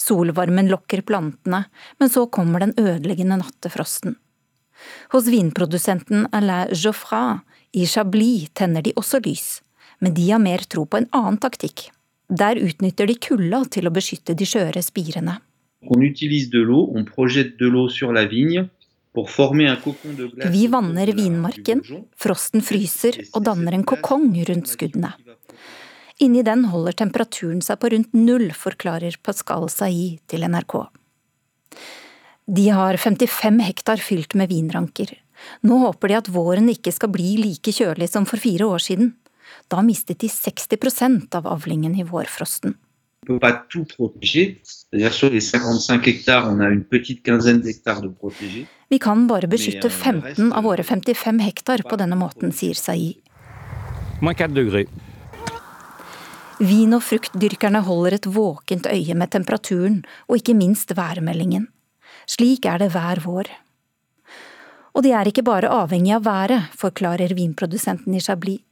[0.00, 1.64] Solvarmen lokker plantene,
[2.00, 4.16] men så kommer den ødeleggende nattefrosten.
[5.12, 9.60] Hos vinprodusenten Alain Geoffrat i Chablis tenner de også lys,
[10.00, 11.88] men de har mer tro på en annen taktikk.
[12.28, 15.38] Der utnytter de kulda til å beskytte de skjøre spirene.
[20.50, 21.84] Vi vanner vinmarken,
[22.18, 25.12] frosten fryser og danner en kokong rundt skuddene.
[26.22, 30.76] Inni den holder temperaturen seg på rundt null, forklarer Pascal Sailly til NRK.
[32.46, 35.10] De har 55 hektar fylt med vinranker.
[35.66, 39.14] Nå håper de at våren ikke skal bli like kjølig som for fire år siden.
[39.70, 42.76] Da mistet de 60% av avlingen i vårfrosten.
[48.92, 53.16] Vi kan bare beskytte 15 av våre 55 hektar på denne måten, sier Sai.
[56.60, 61.66] Vin- og fruktdyrkerne holder et våkent øye med temperaturen, og ikke minst værmeldingen.
[62.30, 63.50] Slik er det hver vår.
[64.94, 68.62] Og de er ikke bare avhengig av været, forklarer vinprodusenten i Chablis.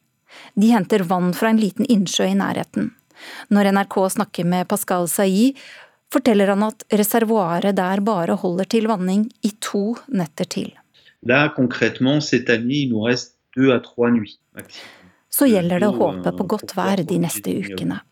[0.57, 2.93] De henter vann fra en liten innsjø i nærheten.
[3.53, 5.53] Når NRK snakker med Pascal Sailly,
[6.13, 10.73] forteller han at reservoaret der bare holder til vanning i to netter til.
[15.33, 18.03] Så gjelder det å håpe på godt vær de neste ukene.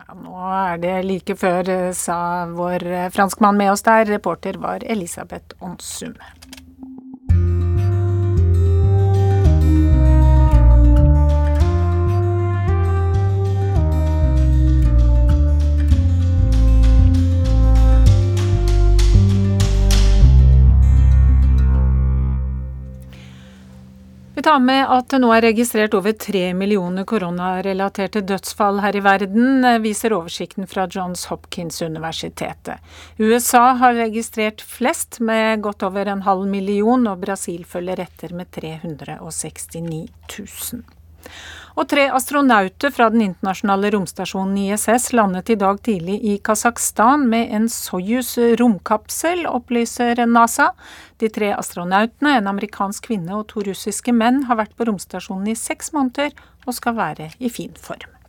[0.00, 4.04] Ja, nå er det like før, eh, sa vår eh, franskmann med oss der.
[4.10, 6.16] Reporter var Elisabeth Onsum.
[24.40, 29.02] Vi tar med at det nå er registrert over tre millioner koronarelaterte dødsfall her i
[29.04, 32.80] verden, viser oversikten fra Johns Hopkins-universitetet.
[33.20, 38.48] USA har registrert flest, med godt over en halv million, og Brasil følger etter med
[38.56, 40.80] 369 000.
[41.80, 47.54] Og tre astronauter fra den internasjonale romstasjonen ISS landet i dag tidlig i Kasakhstan med
[47.56, 50.74] en Soyuz romkapsel, opplyser NASA.
[51.16, 55.56] De tre astronautene, en amerikansk kvinne og to russiske menn, har vært på romstasjonen i
[55.56, 58.19] seks måneder og skal være i fin form.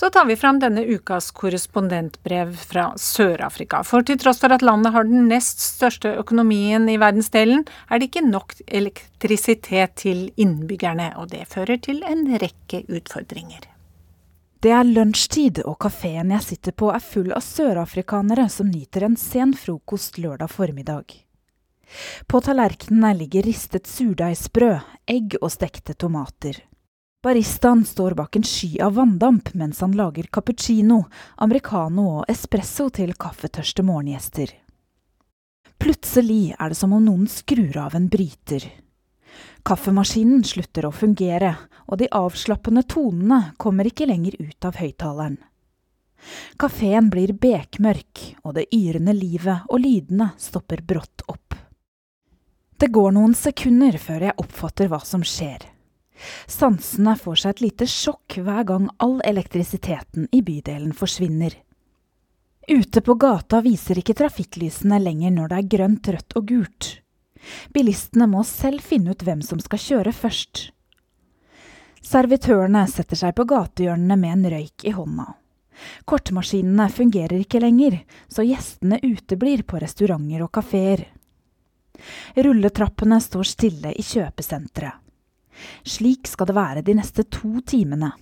[0.00, 3.82] Så tar vi fram denne ukas korrespondentbrev fra Sør-Afrika.
[3.84, 8.08] For til tross for at landet har den nest største økonomien i verdensdelen, er det
[8.08, 13.66] ikke nok elektrisitet til innbyggerne, og det fører til en rekke utfordringer.
[14.64, 19.20] Det er lunsjtid, og kafeen jeg sitter på er full av sørafrikanere som nyter en
[19.20, 21.12] sen frokost lørdag formiddag.
[22.24, 24.80] På tallerkenene ligger ristet surdeigsbrød,
[25.12, 26.64] egg og stekte tomater.
[27.22, 31.02] Baristaen står bak en sky av vanndamp mens han lager cappuccino,
[31.36, 34.54] americano og espresso til kaffetørste morgengjester.
[35.80, 38.64] Plutselig er det som om noen skrur av en bryter.
[39.68, 41.50] Kaffemaskinen slutter å fungere,
[41.92, 45.36] og de avslappende tonene kommer ikke lenger ut av høyttaleren.
[46.60, 51.58] Kafeen blir bekmørk, og det yrende livet og lydene stopper brått opp.
[52.80, 55.68] Det går noen sekunder før jeg oppfatter hva som skjer.
[56.50, 61.54] Sansene får seg et lite sjokk hver gang all elektrisiteten i bydelen forsvinner.
[62.70, 66.90] Ute på gata viser ikke trafikklysene lenger når det er grønt, rødt og gult.
[67.74, 70.68] Bilistene må selv finne ut hvem som skal kjøre først.
[72.04, 75.26] Servitørene setter seg på gatehjørnene med en røyk i hånda.
[76.04, 81.06] Kortmaskinene fungerer ikke lenger, så gjestene uteblir på restauranter og kafeer.
[82.36, 84.99] Rulletrappene står stille i kjøpesenteret.
[85.84, 88.12] Slik skal det være de neste to timene.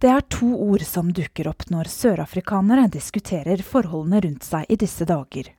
[0.00, 5.04] Det er to ord som dukker opp når sørafrikanere diskuterer forholdene rundt seg i disse
[5.04, 5.50] dager.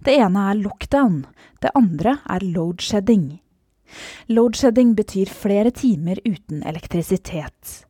[0.00, 1.18] Det ene er lockdown,
[1.60, 3.26] det andre er loadshedding.
[4.32, 7.82] Loadshedding betyr flere timer uten elektrisitet.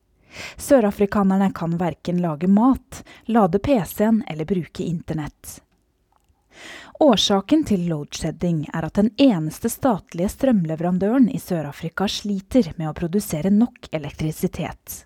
[0.56, 5.60] Sørafrikanerne kan verken lage mat, lade PC-en eller bruke internett.
[6.96, 13.52] Årsaken til loadshedding er at den eneste statlige strømleverandøren i Sør-Afrika sliter med å produsere
[13.52, 15.02] nok elektrisitet.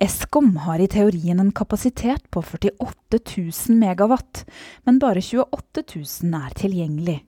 [0.00, 4.46] Eskom har i teorien en kapasitet på 48 000 megawatt,
[4.88, 7.18] men bare 28 000 er tilgjengelig.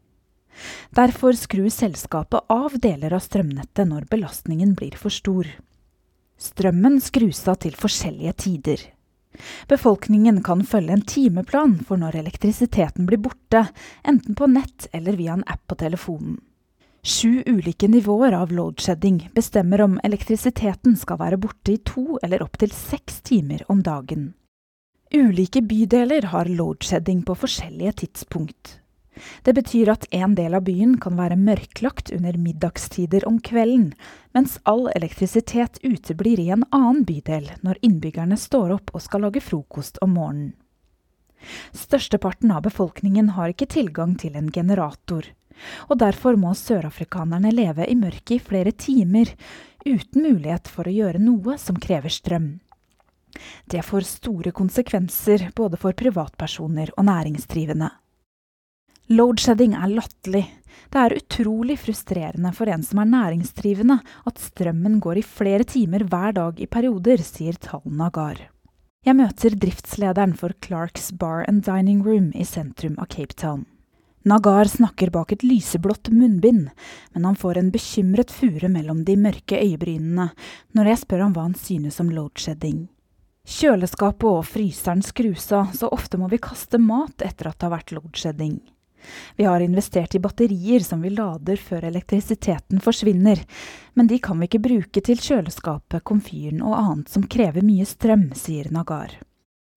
[0.97, 5.49] Derfor skrur selskapet av deler av strømnettet når belastningen blir for stor.
[6.41, 8.89] Strømmen skrus av til forskjellige tider.
[9.69, 13.67] Befolkningen kan følge en timeplan for når elektrisiteten blir borte,
[14.05, 16.41] enten på nett eller via en app på telefonen.
[17.03, 22.71] Sju ulike nivåer av loadshedding bestemmer om elektrisiteten skal være borte i to eller opptil
[22.71, 24.29] seks timer om dagen.
[25.11, 28.79] Ulike bydeler har loadshedding på forskjellige tidspunkt.
[29.43, 33.93] Det betyr at en del av byen kan være mørklagt under middagstider om kvelden,
[34.33, 39.45] mens all elektrisitet uteblir i en annen bydel når innbyggerne står opp og skal lage
[39.45, 40.53] frokost om morgenen.
[41.75, 45.27] Størsteparten av befolkningen har ikke tilgang til en generator,
[45.91, 49.35] og derfor må sørafrikanerne leve i mørket i flere timer,
[49.85, 52.55] uten mulighet for å gjøre noe som krever strøm.
[53.67, 57.91] Det får store konsekvenser både for privatpersoner og næringsdrivende.
[59.11, 60.45] Loadshedding er latterlig.
[60.93, 66.05] Det er utrolig frustrerende for en som er næringsdrivende at strømmen går i flere timer
[66.07, 68.39] hver dag i perioder, sier Tal Nagar.
[69.03, 73.65] Jeg møter driftslederen for Clarks Bar and Dining Room i sentrum av Cape Town.
[74.23, 76.69] Nagar snakker bak et lyseblått munnbind,
[77.11, 80.29] men han får en bekymret fure mellom de mørke øyebrynene
[80.79, 82.85] når jeg spør ham hva han synes om loadshedding.
[83.43, 87.75] Kjøleskapet og fryseren skrus av, så ofte må vi kaste mat etter at det har
[87.75, 88.61] vært loadshedding.
[89.37, 93.43] Vi har investert i batterier som vi lader før elektrisiteten forsvinner,
[93.95, 98.31] men de kan vi ikke bruke til kjøleskapet, komfyren og annet som krever mye strøm,
[98.39, 99.19] sier Nagar.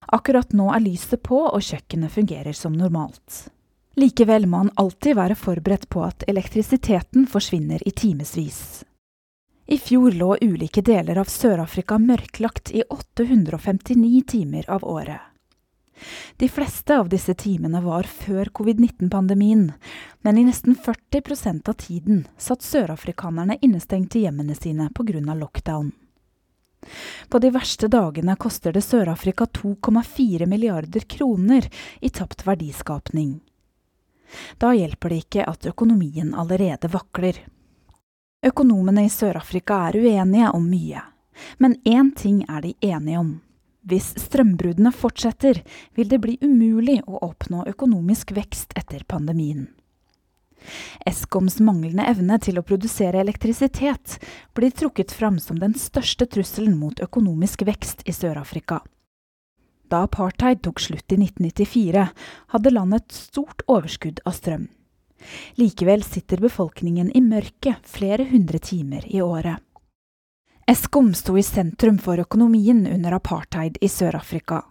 [0.06, 3.46] Akkurat nå er lyset på og kjøkkenet fungerer som normalt.
[3.96, 8.84] Likevel må han alltid være forberedt på at elektrisiteten forsvinner i timevis.
[9.66, 15.18] I fjor lå ulike deler av Sør-Afrika mørklagt i 859 timer av året.
[16.36, 19.72] De fleste av disse timene var før covid-19-pandemien,
[20.20, 25.34] men i nesten 40% av tiden satt sørafrikanerne innestengt i hjemmene sine pga.
[25.34, 25.92] lockdown.
[27.28, 31.68] På de verste dagene koster det Sør-Afrika 2,4 milliarder kroner
[32.00, 33.40] i tapt verdiskapning.
[34.58, 37.40] Da hjelper det ikke at økonomien allerede vakler.
[38.46, 41.02] Økonomene i Sør-Afrika er uenige om mye,
[41.58, 43.34] men én ting er de enige om.
[43.86, 45.60] Hvis strømbruddene fortsetter,
[45.94, 49.68] vil det bli umulig å oppnå økonomisk vekst etter pandemien.
[51.06, 54.16] Eskoms manglende evne til å produsere elektrisitet
[54.56, 58.80] blir trukket fram som den største trusselen mot økonomisk vekst i Sør-Afrika.
[59.86, 62.08] Da apartheid tok slutt i 1994,
[62.54, 64.66] hadde landet et stort overskudd av strøm.
[65.60, 69.62] Likevel sitter befolkningen i mørket flere hundre timer i året.
[70.68, 74.64] Eskom sto i sentrum for økonomien under apartheid i Sør-Afrika.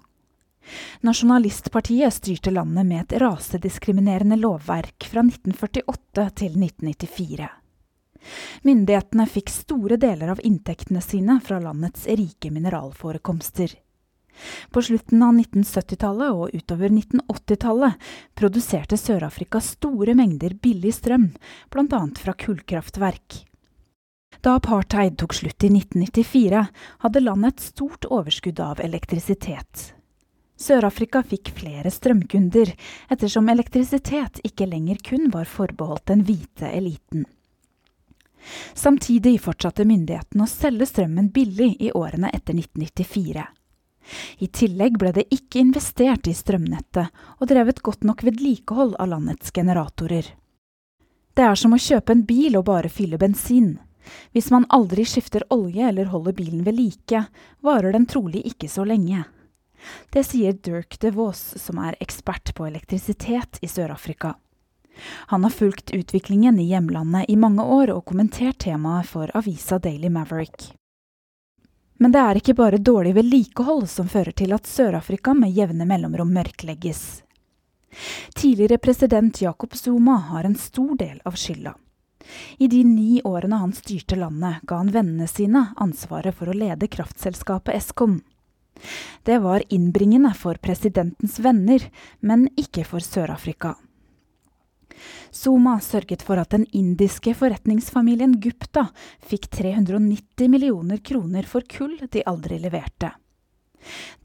[1.07, 7.47] Nasjonalistpartiet styrte landet med et rasediskriminerende lovverk fra 1948 til 1994.
[8.67, 13.79] Myndighetene fikk store deler av inntektene sine fra landets rike mineralforekomster.
[14.75, 21.29] På slutten av 1970-tallet og utover 1980-tallet produserte Sør-Afrika store mengder billig strøm,
[21.71, 22.07] bl.a.
[22.19, 23.45] fra kullkraftverk.
[24.41, 26.65] Da apartheid tok slutt i 1994,
[27.03, 29.91] hadde landet et stort overskudd av elektrisitet.
[30.55, 32.71] Sør-Afrika fikk flere strømkunder,
[33.11, 37.25] ettersom elektrisitet ikke lenger kun var forbeholdt den hvite eliten.
[38.73, 43.45] Samtidig fortsatte myndighetene å selge strømmen billig i årene etter 1994.
[44.37, 49.51] I tillegg ble det ikke investert i strømnettet og drevet godt nok vedlikehold av landets
[49.51, 50.27] generatorer.
[51.35, 53.73] Det er som å kjøpe en bil og bare fylle bensin.
[54.31, 57.25] Hvis man aldri skifter olje eller holder bilen ved like,
[57.61, 59.23] varer den trolig ikke så lenge.
[60.09, 64.33] Det sier Dirk de Vos, som er ekspert på elektrisitet i Sør-Afrika.
[65.33, 70.09] Han har fulgt utviklingen i hjemlandet i mange år og kommentert temaet for avisa Daily
[70.09, 70.71] Maverick.
[71.99, 76.31] Men det er ikke bare dårlig vedlikehold som fører til at Sør-Afrika med jevne mellomrom
[76.35, 77.23] mørklegges.
[78.35, 81.75] Tidligere president Jacob Zuma har en stor del av skylda.
[82.57, 86.89] I de ni årene han styrte landet, ga han vennene sine ansvaret for å lede
[86.91, 88.21] kraftselskapet Eskom.
[89.23, 93.75] Det var innbringende for presidentens venner, men ikke for Sør-Afrika.
[95.31, 98.87] Zuma sørget for at den indiske forretningsfamilien Gupta
[99.19, 103.11] fikk 390 millioner kroner for kull de aldri leverte.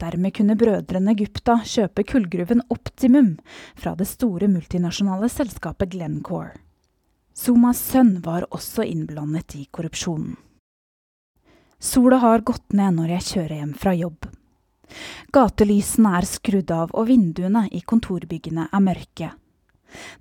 [0.01, 3.35] Dermed kunne brødrene Gupta kjøpe kullgruven Optimum
[3.75, 6.55] fra det store multinasjonale selskapet Glencore.
[7.41, 10.35] Zumas sønn var også innblandet i korrupsjonen.
[11.81, 14.27] Sola har gått ned når jeg kjører hjem fra jobb.
[15.33, 19.31] Gatelysene er skrudd av og vinduene i kontorbyggene er mørke.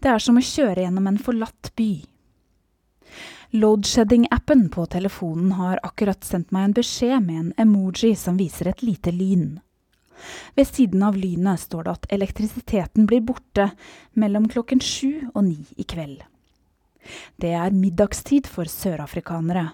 [0.00, 1.90] Det er som å kjøre gjennom en forlatt by.
[3.52, 8.80] Loadshedding-appen på telefonen har akkurat sendt meg en beskjed med en emoji som viser et
[8.86, 9.58] lite lyn.
[10.56, 13.74] Ved siden av lynet står det at elektrisiteten blir borte
[14.16, 16.22] mellom klokken sju og ni i kveld.
[17.40, 19.70] Det er middagstid for sørafrikanere.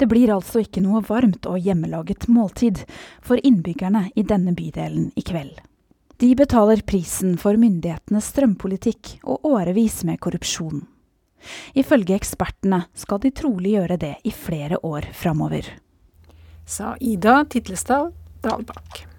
[0.00, 2.84] Det blir altså ikke noe varmt og hjemmelaget måltid
[3.20, 5.58] for innbyggerne i denne bydelen i kveld.
[6.20, 10.82] De betaler prisen for myndighetenes strømpolitikk og årevis med korrupsjon.
[11.72, 15.68] Ifølge ekspertene skal de trolig gjøre det i flere år framover.
[16.68, 18.12] Sa Ida Titlestad
[18.44, 19.09] Dalbakk.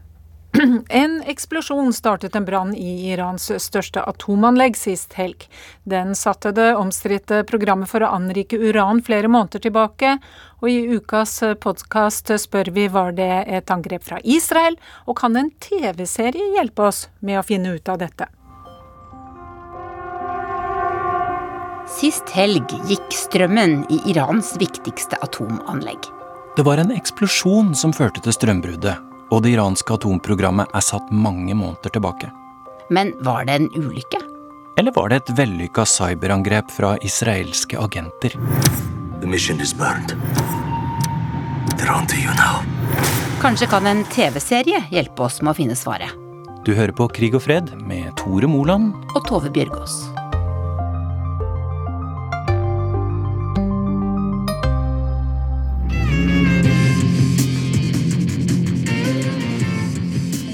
[0.89, 5.45] En eksplosjon startet en brann i Irans største atomanlegg sist helg.
[5.83, 10.17] Den satte det omstridte programmet for å anrike uran flere måneder tilbake,
[10.59, 14.75] og i ukas podkast spør vi var det et angrep fra Israel,
[15.07, 18.27] og kan en TV-serie hjelpe oss med å finne ut av dette?
[21.91, 26.07] Sist helg gikk strømmen i Irans viktigste atomanlegg.
[26.55, 31.55] Det var en eksplosjon som førte til strømbruddet, og det iranske atomprogrammet er satt mange
[31.55, 32.31] måneder tilbake.
[32.91, 34.19] Men var det en ulykke?
[34.77, 38.35] Eller var det et vellykka cyberangrep fra israelske agenter?
[43.41, 46.17] Kanskje kan en TV-serie hjelpe oss med å finne svaret.
[46.65, 50.03] Du hører på Krig og fred med Tore Moland Og Tove Bjørgaas.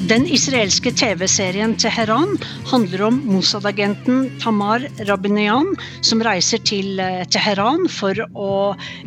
[0.08, 2.38] Den israelske TV-serien Teheran
[2.70, 8.51] handler om Mossad-agenten Tamar Rabinian, som reiser til eh, Teheran for å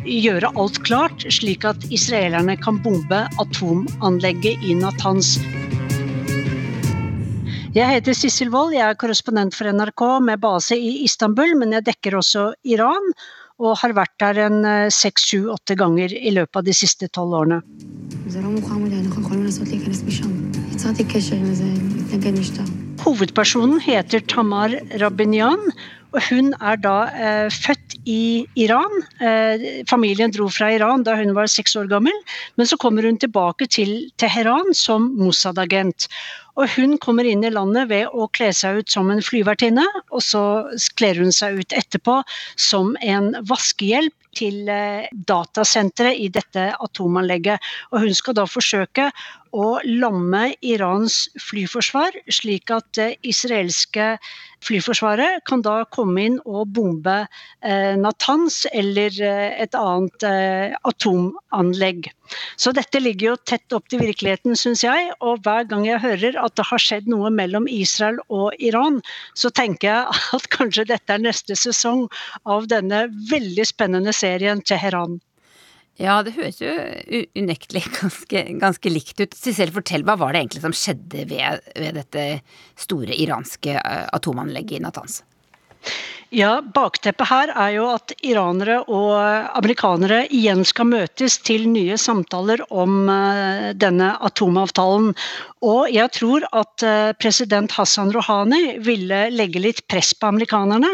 [0.05, 5.39] gjøre alt klart, slik at israelerne kan bombe atomanlegget i Natanz.
[7.73, 11.87] Jeg heter Sissel Wold, jeg er korrespondent for NRK med base i Istanbul, men jeg
[11.89, 13.13] dekker også Iran,
[13.57, 14.61] og har vært der en
[14.93, 17.63] seks, sju, åtte ganger i løpet av de siste tolv årene.
[23.01, 25.71] Hovedpersonen heter Tamar Rabinyan,
[26.11, 28.93] og hun er da eh, født i Iran.
[29.23, 32.15] Eh, familien dro fra Iran da hun var seks år gammel,
[32.59, 36.07] men så kommer hun tilbake til Teheran som Mossad-agent.
[36.59, 40.23] Og hun kommer inn i landet ved å kle seg ut som en flyvertinne, og
[40.25, 40.43] så
[40.99, 42.19] kler hun seg ut etterpå
[42.59, 47.71] som en vaskehjelp til eh, datasenteret i dette atomanlegget.
[47.91, 49.09] Og hun skal da forsøke
[49.51, 54.15] å lamme Irans flyforsvar, slik at det israelske
[54.65, 62.11] flyforsvaret kan da komme inn og bombe eh, Natanz eller eh, et annet eh, atomanlegg.
[62.61, 65.09] Så dette ligger jo tett opp til virkeligheten, syns jeg.
[65.19, 69.01] Og hver gang jeg hører at det har skjedd noe mellom Israel og Iran,
[69.35, 72.07] så tenker jeg at kanskje dette er neste sesong
[72.45, 75.19] av denne veldig spennende serien Teheran.
[75.99, 76.71] Ja, det høres jo
[77.37, 79.35] unektelig ganske, ganske likt ut.
[79.37, 82.25] Sissel, fortell, hva var det egentlig som skjedde ved, ved dette
[82.79, 83.75] store iranske
[84.15, 85.21] atomanlegget i Natanz?
[86.31, 89.17] Ja, Bakteppet her er jo at iranere og
[89.57, 93.09] amerikanere igjen skal møtes til nye samtaler om
[93.75, 95.09] denne atomavtalen.
[95.61, 100.89] Og jeg tror at eh, president Hassan Rouhani ville legge litt press på amerikanerne.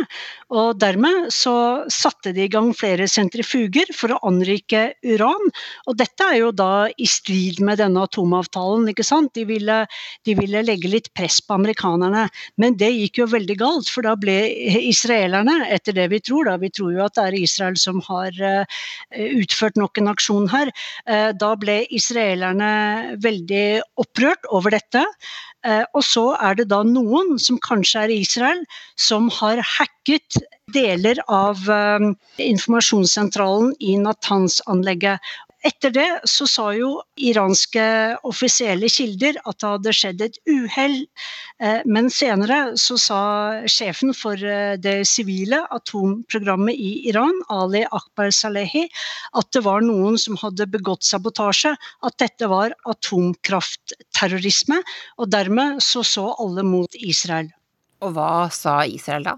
[0.52, 5.50] Og dermed så satte de i gang flere sentrifuger for å anrike uran.
[5.88, 9.34] Og dette er jo da i strid med denne atomavtalen, ikke sant.
[9.36, 9.80] De ville,
[10.28, 12.26] de ville legge litt press på amerikanerne.
[12.60, 14.36] Men det gikk jo veldig galt, for da ble
[14.88, 18.36] israelerne, etter det vi tror, da vi tror jo at det er Israel som har
[18.44, 18.80] uh,
[19.16, 20.72] utført nok en aksjon her,
[21.08, 23.66] uh, da ble israelerne veldig
[24.00, 25.04] opprørt over dette.
[25.66, 28.64] Eh, og så er det da noen, som kanskje er Israel,
[29.00, 30.40] som har hacket
[30.76, 32.10] deler av eh,
[32.44, 35.24] informasjonssentralen i Natanz-anlegget.
[35.68, 37.84] Etter det så sa jo iranske
[38.28, 40.96] offisielle kilder at det hadde skjedd et uhell.
[41.60, 43.22] Eh, men senere så sa
[43.68, 44.40] sjefen for
[44.84, 48.86] det sivile atomprogrammet i Iran, Ali Akbar Salehi,
[49.36, 51.74] at det var noen som hadde begått sabotasje.
[52.06, 54.80] At dette var atomkraftterrorisme.
[55.18, 57.52] Og dermed så så alle mot Israel.
[58.06, 59.36] Og hva sa Israel da?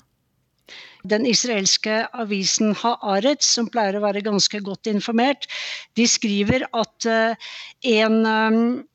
[1.07, 5.47] Den israelske avisen Haaretz, som pleier å være ganske godt informert,
[5.95, 8.85] de skriver at en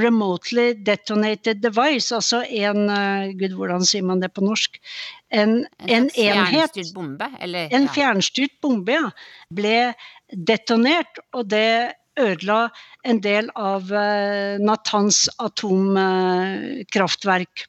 [0.00, 2.88] remotely detonated device, altså en
[3.36, 4.80] Gud, hvordan sier man det på norsk?
[5.28, 7.28] En, en, en enhet Fjernstyrt bombe?
[7.40, 9.10] Eller, En fjernstyrt bombe, ja.
[9.52, 9.94] Ble
[10.32, 12.70] detonert, og det ødela
[13.04, 13.92] en del av
[14.64, 17.66] Natans atomkraftverk.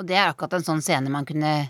[0.00, 1.68] Og det er akkurat en sånn scene man kunne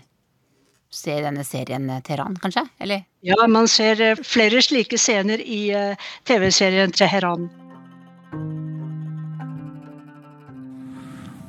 [0.93, 2.63] se denne serien eh, Teheran, kanskje?
[2.79, 3.03] Eller?
[3.21, 7.49] Ja, man ser eh, flere slike scener i eh, TV-serien Teheran.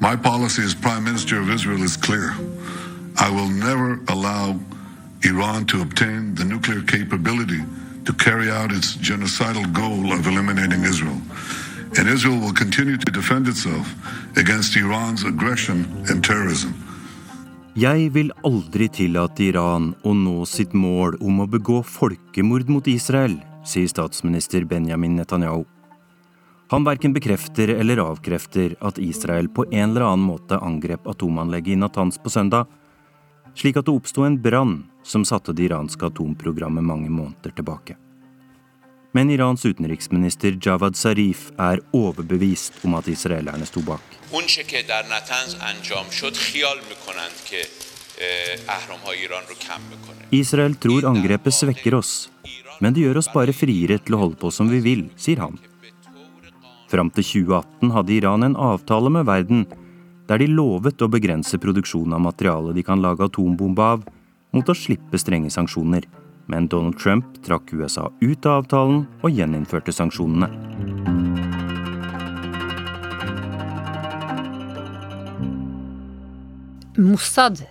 [0.01, 2.34] My policy as Prime Minister of Israel is clear.
[3.16, 4.59] I will never allow
[5.22, 7.62] Iran to obtain the nuclear capability
[8.05, 11.20] to carry out its genocidal goal of eliminating Israel.
[11.97, 13.86] And Israel will continue to defend itself
[14.36, 16.74] against Iran's aggression and terrorism.
[17.74, 23.34] Jeg vil aldri tillate Iran å nå sitt mål om å begå folkemord mot Israel,
[23.66, 25.64] sier statsminister Benjamin Netanyahu.
[26.70, 31.80] Han verken bekrefter eller avkrefter at Israel på en eller annen måte angrep atomanlegget i
[31.82, 32.70] Natanz på søndag,
[33.58, 37.98] slik at det oppsto en brann som satte det iranske atomprogrammet mange måneder tilbake.
[39.14, 44.02] Men Irans utenriksminister Javad Zarif er overbevist om at israelerne sto bak.
[50.34, 52.14] Israel tror angrepet svekker oss,
[52.82, 55.62] men det gjør oss bare friere til å holde på som vi vil, sier han.
[56.90, 59.62] Fram til 2018 hadde Iran en avtale med verden
[60.26, 64.04] der de lovet å begrense produksjonen av materiale de kan lage atombombe av,
[64.54, 66.02] mot å slippe strenge sanksjoner.
[66.51, 70.51] Men Donald Trump trakk USA ut av avtalen og gjeninnførte sanksjonene.
[77.01, 77.64] Mossad,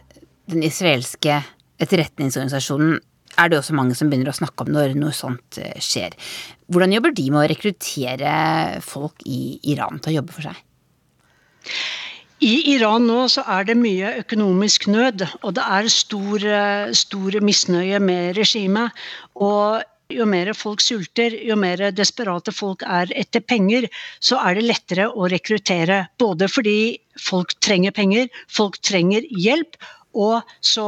[0.52, 1.40] den israelske
[1.82, 2.98] etterretningsorganisasjonen,
[3.40, 6.14] er det også mange som begynner å snakke om når noe sånt eh, skjer.
[6.70, 8.34] Hvordan jobber de med å rekruttere
[8.86, 10.60] folk i Iran til å jobbe for seg?
[12.44, 17.38] I Iran nå så er det mye økonomisk nød, og det er stor, eh, stor
[17.40, 18.92] misnøye med regimet.
[19.40, 23.88] Og jo mer folk sulter, jo mer desperate folk er etter penger,
[24.20, 26.02] så er det lettere å rekruttere.
[26.20, 29.80] Både fordi folk trenger penger, folk trenger hjelp,
[30.14, 30.86] og så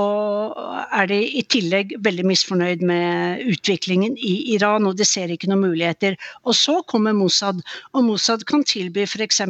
[0.94, 5.66] er de i tillegg veldig misfornøyd med utviklingen i Iran, og de ser ikke noen
[5.72, 6.18] muligheter.
[6.46, 7.62] Og så kommer Mossad,
[7.94, 9.42] og Mossad kan tilby f.eks.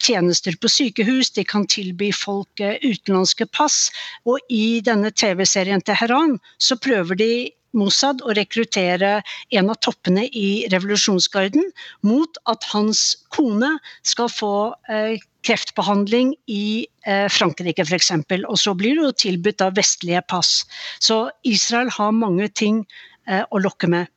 [0.00, 3.90] tjenester på sykehus, de kan tilby folk utenlandske pass.
[4.24, 7.32] Og i denne TV-serien Teheran så prøver de
[7.74, 9.18] Mossad å rekruttere
[9.54, 11.70] en av toppene i revolusjonsgarden
[12.06, 13.04] mot at hans
[13.34, 14.54] kone skal få
[14.88, 18.12] eh, kreftbehandling i eh, Frankrike f.eks.
[18.48, 20.62] Og så blir det jo tilbudt av vestlige pass.
[21.02, 22.84] Så Israel har mange ting
[23.28, 24.10] eh, å lokke med.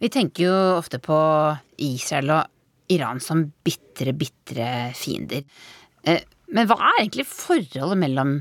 [0.00, 1.18] Vi tenker jo ofte på
[1.84, 5.44] Israel og Iran som bitre, bitre fiender.
[6.08, 8.38] Eh, men hva er egentlig forholdet mellom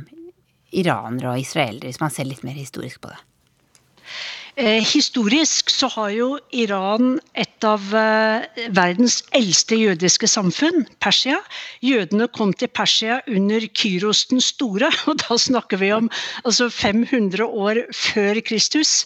[0.73, 3.19] iranere og israelere, hvis man ser litt mer historisk på det?
[4.59, 11.37] Eh, historisk så har jo Iran et av eh, verdens eldste jødiske samfunn, Persia.
[11.85, 16.11] Jødene kom til Persia under Kyros den store, og da snakker vi om
[16.43, 19.05] altså 500 år før Kristus.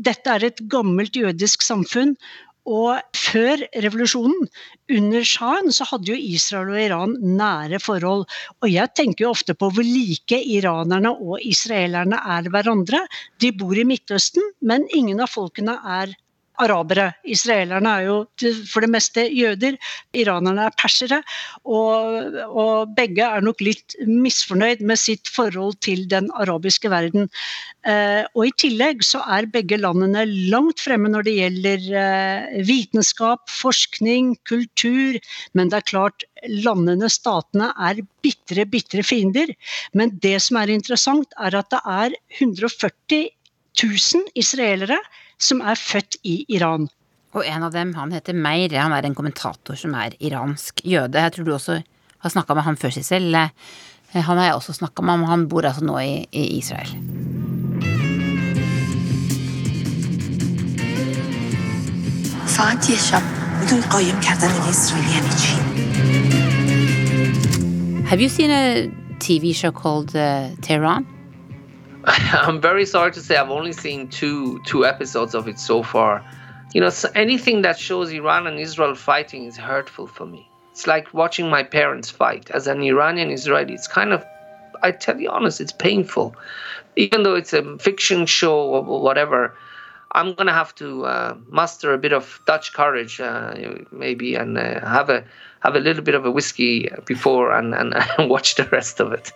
[0.00, 2.16] Dette er et gammelt jødisk samfunn.
[2.64, 4.48] Og før revolusjonen,
[4.96, 8.24] under sjahen, så hadde jo Israel og Iran nære forhold.
[8.62, 13.02] Og jeg tenker jo ofte på hvor like iranerne og israelerne er hverandre.
[13.40, 16.16] De bor i Midtøsten, men ingen av folkene er
[16.62, 17.08] arabere.
[17.26, 18.16] Israelerne er jo
[18.70, 19.76] for det meste jøder,
[20.14, 21.20] iranerne er persere.
[21.64, 27.28] Og, og, begge er nok litt misfornøyd med sitt forhold til den arabiske verden.
[27.84, 33.48] Eh, og i tillegg så er begge landene langt fremme når det gjelder eh, vitenskap,
[33.50, 35.18] forskning, kultur.
[35.54, 39.50] Men det er klart, landene, statene, er bitre, bitre fiender.
[39.96, 43.28] Men det som er interessant, er at det er 140
[43.82, 45.00] 000 israelere
[45.37, 46.89] som er født i Iran.
[47.37, 48.73] Og en av dem, han heter Meir.
[48.79, 51.21] Han er en kommentator som er iransk jøde.
[51.21, 51.81] Jeg tror du også
[52.19, 53.35] har snakka med han før, Sissel.
[54.15, 56.97] Han har jeg også snakka med, han bor altså nå i, i Israel.
[62.59, 63.21] فقط یه شب
[63.59, 65.55] میدونی قایم کردن اسرائیل یعنی چی؟
[68.09, 71.12] Have you seen a TV show called uh, Tehran?
[72.06, 76.22] I'm very sorry to say I've only seen two two episodes of it so far.
[76.74, 80.48] You know, so anything that shows Iran and Israel fighting is hurtful for me.
[80.72, 82.50] It's like watching my parents fight.
[82.50, 84.24] As an Iranian Israeli, it's kind of
[84.82, 86.36] I tell you honest, it's painful.
[86.96, 89.56] Even though it's a fiction show or whatever,
[90.12, 93.54] I'm gonna have to uh, muster a bit of Dutch courage, uh,
[93.90, 95.24] maybe, and uh, have a
[95.60, 99.12] have a little bit of a whiskey before and, and, and watch the rest of
[99.12, 99.32] it.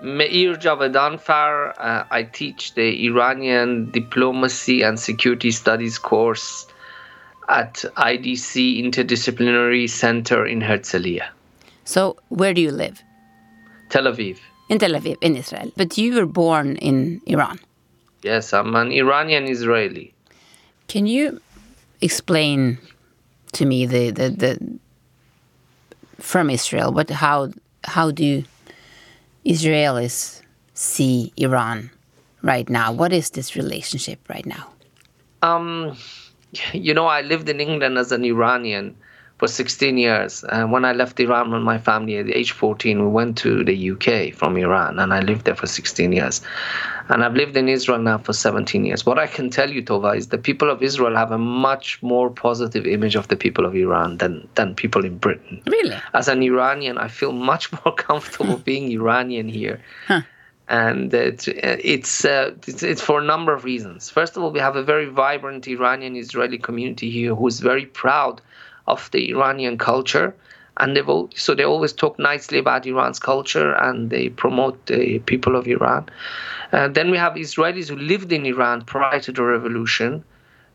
[0.00, 6.66] Meir Javedanfar, uh, I teach the Iranian Diplomacy and Security Studies course
[7.48, 11.28] at IDC Interdisciplinary Center in Herzliya.
[11.84, 13.02] So, where do you live?
[13.88, 14.38] Tel Aviv.
[14.68, 15.72] In Tel Aviv, in Israel.
[15.76, 17.58] But you were born in Iran.
[18.22, 20.12] Yes, I'm an Iranian Israeli.
[20.88, 21.40] Can you
[22.00, 22.78] explain
[23.52, 24.78] to me the, the, the
[26.18, 27.50] from Israel what how
[27.84, 28.44] how do
[29.44, 30.42] Israelis
[30.74, 31.90] see Iran
[32.42, 32.92] right now?
[32.92, 34.70] What is this relationship right now?
[35.42, 35.96] Um,
[36.72, 38.96] you know, I lived in England as an Iranian
[39.38, 40.44] for 16 years.
[40.44, 43.64] And when I left Iran with my family at the age 14, we went to
[43.64, 46.42] the UK from Iran, and I lived there for 16 years.
[47.08, 49.06] And I've lived in Israel now for 17 years.
[49.06, 52.28] What I can tell you, Tova, is the people of Israel have a much more
[52.30, 55.62] positive image of the people of Iran than, than people in Britain.
[55.66, 55.96] Really?
[56.14, 59.80] As an Iranian, I feel much more comfortable being Iranian here.
[60.08, 60.22] Huh.
[60.70, 64.10] And it's it's, uh, it's it's for a number of reasons.
[64.10, 67.86] First of all, we have a very vibrant Iranian Israeli community here who is very
[67.86, 68.42] proud
[68.88, 70.34] of the Iranian culture,
[70.78, 75.18] and they all, so they always talk nicely about Iran's culture and they promote the
[75.20, 76.08] people of Iran.
[76.72, 80.24] Uh, then we have Israelis who lived in Iran prior to the revolution,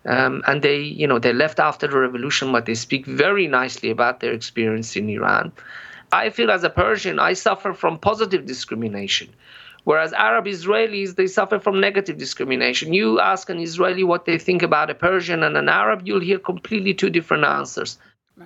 [0.06, 3.90] um, and they you know they left after the revolution, but they speak very nicely
[3.90, 5.52] about their experience in Iran.
[6.12, 9.30] I feel as a Persian, I suffer from positive discrimination.
[9.86, 12.94] Whereas Arab Israelis, they suffer from negative discrimination.
[12.94, 16.40] You ask an Israeli what they think about a Persian and an Arab, you'll hear
[16.40, 17.98] completely two different answers.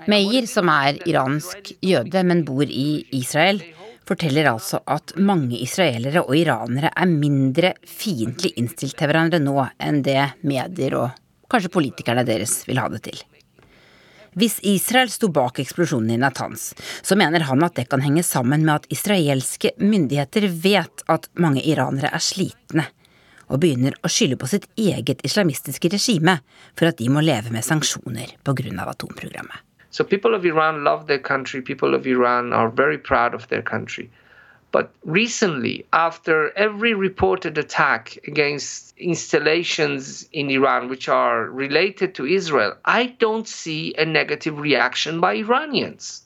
[0.08, 3.62] Meir, som er iransk jøde, men bor i Israel,
[4.08, 10.02] forteller altså at mange israelere og iranere er mindre fiendtlig innstilt til hverandre nå enn
[10.04, 11.16] det medier og
[11.52, 13.24] kanskje politikerne deres vil ha det til.
[14.34, 18.66] Hvis Israel sto bak eksplosjonen i Natanz, så mener han at det kan henge sammen
[18.66, 22.88] med at israelske myndigheter vet at mange iranere er slitne,
[23.48, 26.40] og begynner å skylde på sitt eget islamistiske regime
[26.76, 28.86] for at de må leve med sanksjoner pga.
[28.86, 29.64] atomprogrammet.
[29.90, 31.62] So people of Iran love their country.
[31.62, 34.10] People of Iran are very proud of their country.
[34.72, 42.76] But recently, after every reported attack against installations in Iran which are related to Israel,
[42.84, 46.24] I don't see a negative reaction by Iranians.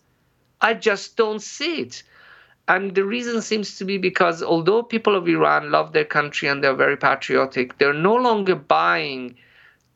[0.59, 2.03] I just don't see it.
[2.67, 6.63] And the reason seems to be because although people of Iran love their country and
[6.63, 9.35] they're very patriotic, they're no longer buying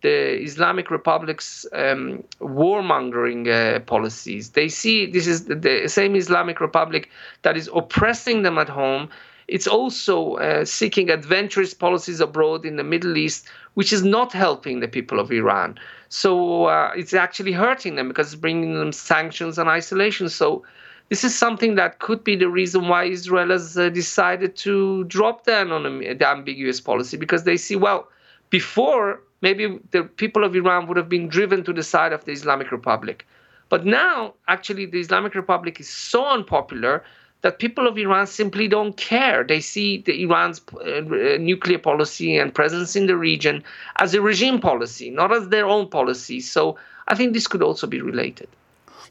[0.06, 0.18] the
[0.50, 4.52] Islamic Republic's um, warmongering uh, policies.
[4.52, 7.10] They see this is the same Islamic Republic
[7.42, 9.10] that is oppressing them at home.
[9.48, 14.80] It's also uh, seeking adventurous policies abroad in the Middle East, which is not helping
[14.80, 15.70] the people of Iran.
[16.10, 20.30] So uh, it's actually hurting them because it's bringing them sanctions and isolation.
[20.30, 20.64] So
[21.10, 25.46] this is something that could be the reason why Israel has uh, decided to drop
[25.46, 28.08] down on the ambiguous policy because they see, well,
[28.50, 32.32] before maybe the people of Iran would have been driven to the side of the
[32.32, 33.26] Islamic Republic.
[33.70, 37.04] But now, actually, the Islamic Republic is so unpopular
[37.42, 39.44] that people of Iran simply don't care.
[39.44, 43.64] They see the Iran's uh, nuclear policy and presence in the region
[43.98, 46.40] as a regime policy, not as their own policy.
[46.42, 46.78] So
[47.08, 48.48] I think this could also be related.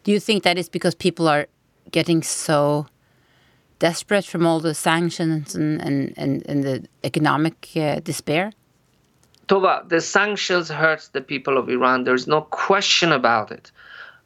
[0.03, 1.47] Do you think that is because people are
[1.93, 2.87] getting so
[3.79, 8.53] desperate from all the sanctions and, and, and, and the economic uh, despair?
[9.47, 12.05] Tova, the sanctions hurt the people of Iran.
[12.05, 13.71] There's no question about it.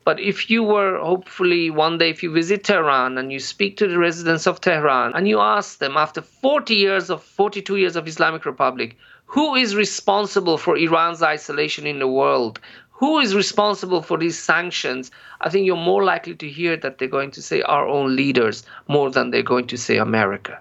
[0.05, 3.89] But if you were hopefully one day, if you visit Tehran and you speak to
[3.89, 8.07] the residents of Tehran and you ask them after 40 years of 42 years of
[8.07, 8.97] Islamic Republic,
[9.27, 12.61] who is responsible for Iran's isolation in the world?
[12.93, 15.11] Who is responsible for these sanctions?
[15.41, 18.65] I think you're more likely to hear that they're going to say our own leaders
[18.89, 20.61] more than they're going to say America.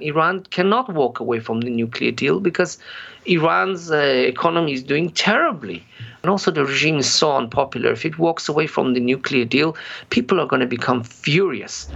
[0.00, 2.78] Iran cannot walk away from the nuclear deal because
[3.26, 5.84] Iran's uh, economy is doing terribly.
[6.22, 7.92] And also, the regime is so unpopular.
[7.92, 9.76] If it walks away from the nuclear deal,
[10.10, 11.88] people are going to become furious.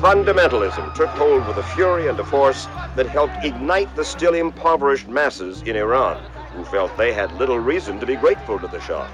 [0.00, 5.08] Fundamentalism took hold with a fury and a force that helped ignite the still impoverished
[5.08, 9.08] masses in Iran, who felt they had little reason to be grateful to the Shah.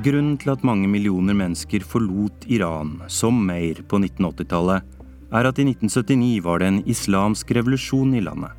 [0.00, 4.86] Grunnen til at mange millioner mennesker forlot Iran, som Meir på 1980-tallet,
[5.32, 8.56] er at i 1979 var det en islamsk revolusjon i landet.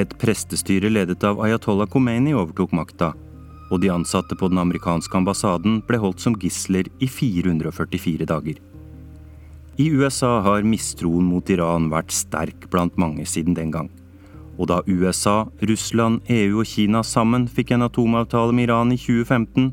[0.00, 3.12] Et prestestyre ledet av Ayatollah Khomeini overtok makta,
[3.68, 8.56] og de ansatte på den amerikanske ambassaden ble holdt som gisler i 444 dager.
[9.76, 13.92] I USA har mistroen mot Iran vært sterk blant mange siden den gang.
[14.56, 19.72] Og da USA, Russland, EU og Kina sammen fikk en atomavtale med Iran i 2015,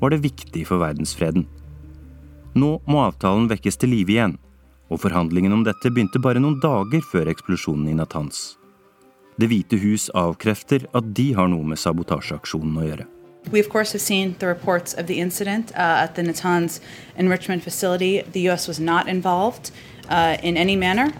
[0.00, 1.46] var det viktig for verdensfreden.
[2.54, 4.36] Nå må avtalen vekkes til live igjen,
[4.92, 8.54] og forhandlingene om dette begynte bare noen dager før eksplosjonen i Natanz.
[9.40, 13.06] Det hvite hus avkrefter at de har noe med sabotasjeaksjonen å gjøre.
[13.50, 16.80] We, of course, have seen the reports of the incident uh, at the Natanz
[17.16, 18.22] enrichment facility.
[18.22, 18.68] The U.S.
[18.68, 19.70] was not involved
[20.08, 21.12] uh, in any manner.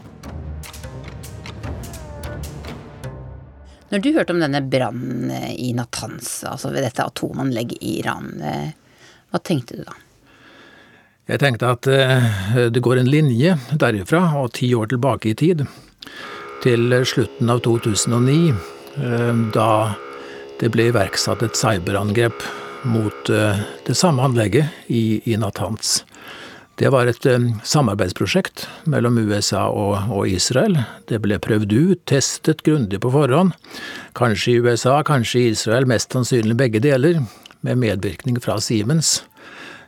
[3.95, 8.33] Når du hørte om denne brannen eh, i Natanz, altså ved dette atomanlegget i Iran,
[8.43, 8.73] eh,
[9.31, 9.95] hva tenkte du da?
[11.31, 12.27] Jeg tenkte at eh,
[12.75, 15.63] det går en linje derifra og ti år tilbake i tid,
[16.65, 18.55] til slutten av 2009,
[19.53, 19.69] da
[20.61, 22.45] det ble iverksatt et cyberangrep
[22.89, 25.99] mot det samme anlegget i, i Natanz.
[26.75, 27.27] Det var et
[27.63, 30.81] samarbeidsprosjekt mellom USA og, Israel.
[31.07, 33.55] Det ble prøvd ut, testet grundig på forhånd.
[34.19, 37.21] Kanskje i USA, kanskje i Israel, mest sannsynlig begge deler,
[37.63, 39.21] med medvirkning fra Siemens.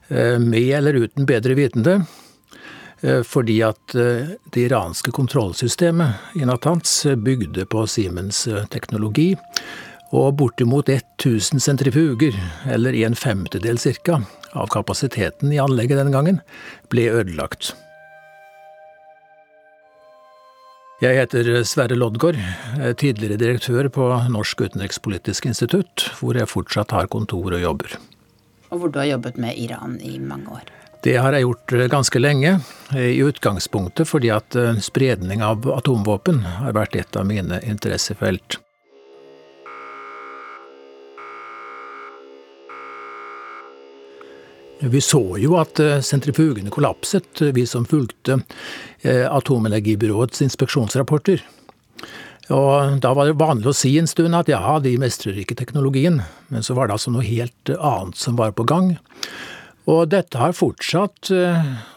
[0.09, 1.99] Med eller uten bedre vitende.
[3.27, 9.33] Fordi at det iranske kontrollsystemet i Natanz bygde på Siemens teknologi.
[10.15, 12.39] Og bortimot 1000 sentrifuger,
[12.71, 14.23] eller en femtedel cirka,
[14.57, 16.41] av kapasiteten i anlegget den gangen,
[16.93, 17.75] ble ødelagt.
[21.03, 22.39] Jeg heter Sverre Loddgaard,
[22.97, 27.99] tidligere direktør på Norsk utenrikspolitisk institutt, hvor jeg fortsatt har kontor og jobber.
[28.73, 30.73] Og hvor du har jobbet med Iran i mange år?
[31.05, 32.57] Det har jeg gjort ganske lenge,
[32.97, 38.57] i utgangspunktet fordi at spredning av atomvåpen har vært et av mine interessefelt.
[44.81, 48.43] Vi så jo at sentrifugene kollapset, vi som fulgte
[49.07, 51.41] Atomenergibyråets inspeksjonsrapporter.
[52.53, 56.21] Og da var det vanlig å si en stund at ja, de mestrer ikke teknologien,
[56.53, 58.93] men så var det altså noe helt annet som var på gang.
[59.91, 61.31] Og dette har fortsatt,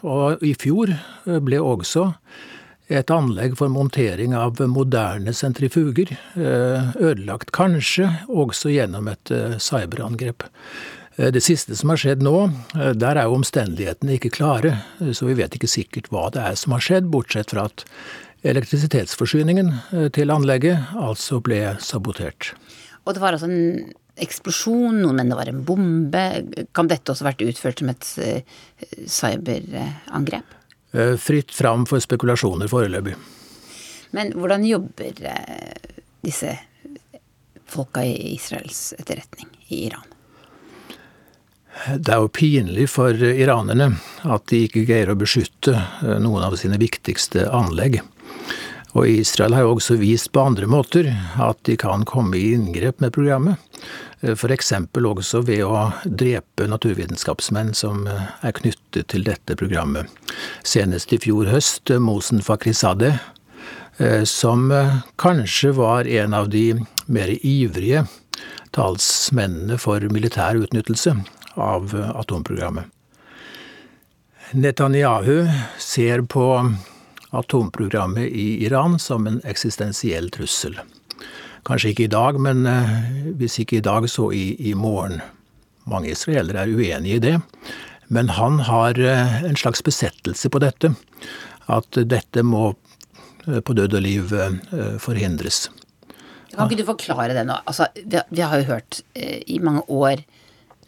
[0.06, 0.94] og i fjor
[1.26, 2.12] ble også
[2.90, 10.48] et anlegg for montering av moderne sentrifuger ødelagt, kanskje også gjennom et cyberangrep.
[11.20, 12.32] Det siste som har skjedd nå,
[12.96, 14.78] der er jo omstendighetene ikke klare,
[15.12, 17.84] så vi vet ikke sikkert hva det er som har skjedd, bortsett fra at
[18.48, 19.74] elektrisitetsforsyningen
[20.16, 22.54] til anlegget altså ble sabotert.
[23.04, 23.90] Og det var altså en
[24.24, 26.24] eksplosjon, noen mener det var en bombe.
[26.76, 28.08] Kan dette også vært utført som et
[29.12, 30.56] cyberangrep?
[31.20, 33.18] Fritt fram for spekulasjoner foreløpig.
[34.16, 35.20] Men hvordan jobber
[36.24, 36.56] disse
[37.70, 40.08] folka i Israels etterretning i Iran?
[41.88, 43.94] Det er jo pinlig for iranerne
[44.28, 45.76] at de ikke greier å beskytte
[46.20, 48.02] noen av sine viktigste anlegg.
[48.98, 53.00] Og Israel har jo også vist på andre måter at de kan komme i inngrep
[53.04, 53.62] med programmet.
[54.20, 54.74] F.eks.
[54.92, 60.10] også ved å drepe naturvitenskapsmenn som er knyttet til dette programmet.
[60.68, 63.22] Senest i fjor høst Mosen Fakrizadeh,
[64.28, 64.68] som
[65.22, 66.74] kanskje var en av de
[67.08, 68.04] mer ivrige
[68.76, 71.16] talsmennene for militær utnyttelse
[71.60, 72.86] av atomprogrammet.
[74.52, 75.48] Netanyahu
[75.78, 76.46] ser på
[77.30, 80.80] atomprogrammet i Iran som en eksistensiell trussel.
[81.68, 82.66] Kanskje ikke i dag, men
[83.38, 85.20] hvis ikke i dag, så i, i morgen.
[85.86, 87.36] Mange israelere er uenige i det.
[88.10, 90.96] Men han har en slags besettelse på dette.
[91.70, 92.72] At dette må
[93.46, 94.34] på død og liv
[95.04, 95.68] forhindres.
[96.56, 97.56] Kan ikke du forklare det nå?
[97.70, 100.24] Altså, vi, har jo hørt eh, i mange år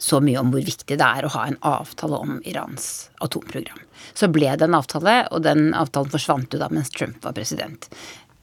[0.02, 2.88] så mye om hvor viktig det er å ha en avtale om Irans
[3.22, 3.78] atomprogram.
[4.18, 7.86] Så ble det en avtale, og den avtalen forsvant jo da mens Trump var president.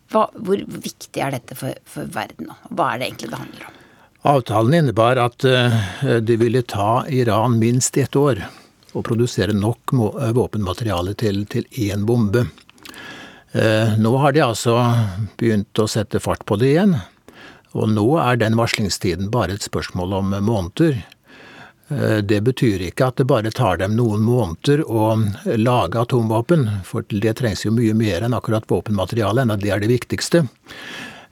[0.10, 2.55] Hva, hvor viktig er dette for, for verden nå?
[2.72, 3.76] Hva er det egentlig det handler om?
[4.30, 8.41] Avtalen innebar at det ville ta Iran minst ett år
[8.91, 9.93] å produsere nok
[10.36, 12.47] våpenmateriale til, til én bombe.
[13.99, 14.76] Nå har de altså
[15.39, 16.97] begynt å sette fart på det igjen.
[17.78, 20.99] Og nå er den varslingstiden bare et spørsmål om måneder.
[21.89, 25.15] Det betyr ikke at det bare tar dem noen måneder å
[25.57, 29.81] lage atomvåpen, for det trengs jo mye mer enn akkurat våpenmateriale, enn at det er
[29.81, 30.43] det viktigste.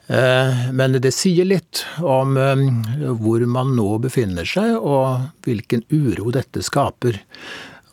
[0.08, 2.34] Men det sier litt om
[3.20, 7.20] hvor man nå befinner seg, og hvilken uro dette skaper.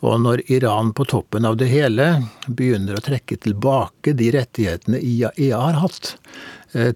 [0.02, 2.08] Og når Iran på toppen av det hele
[2.46, 6.16] begynner å trekke tilbake de rettighetene IAEA har hatt,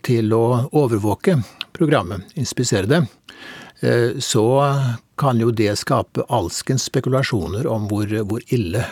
[0.04, 1.38] til å overvåke
[1.76, 3.04] programmet, inspisere det,
[4.20, 4.46] så
[5.16, 8.82] kan jo det skape alskens spekulasjoner om hvor, hvor ille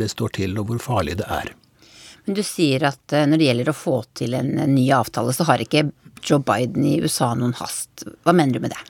[0.00, 1.50] det står til og hvor farlig det er.
[2.24, 5.60] Men du sier at når det gjelder å få til en ny avtale, så har
[5.60, 5.90] ikke
[6.24, 8.06] Joe Biden i USA noen hast.
[8.24, 8.82] Hva mener du med det?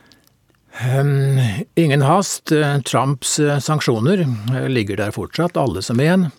[0.79, 1.41] Um,
[1.75, 2.53] ingen hast.
[2.87, 4.23] Trumps sanksjoner
[4.69, 6.31] ligger der fortsatt, alle som én.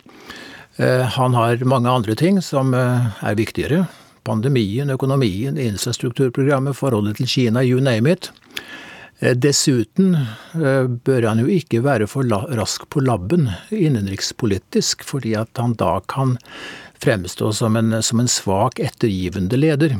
[0.80, 3.84] Uh, han har mange andre ting som uh, er viktigere.
[4.24, 8.32] Pandemien, økonomien, infrastrukturprogrammet, forholdet til Kina, you name it.
[9.20, 10.16] Uh, dessuten
[10.54, 16.38] bør han jo ikke være for rask på labben innenrikspolitisk, fordi at han da kan
[17.00, 19.98] fremstå som en, som en svak, ettergivende leder.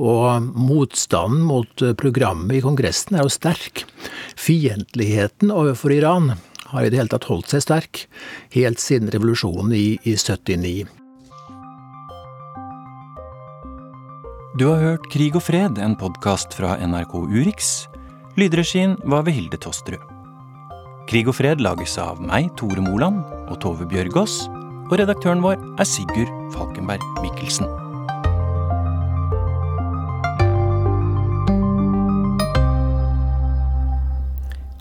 [0.00, 3.84] Og motstanden mot programmet i Kongressen er jo sterk.
[4.40, 6.32] Fiendtligheten overfor Iran
[6.70, 8.06] har i det hele tatt holdt seg sterk,
[8.54, 10.86] helt siden revolusjonen i, i 79.
[14.58, 17.89] Du har hørt Krig og fred, en podkast fra NRK Urix.
[18.40, 20.00] Lydregien var ved Hilde Tosterud.
[21.10, 23.18] Krig og fred lages av meg, Tore Moland,
[23.50, 24.46] og Tove Bjørgaas.
[24.88, 27.68] Og redaktøren vår er Sigurd Falkenberg Mikkelsen.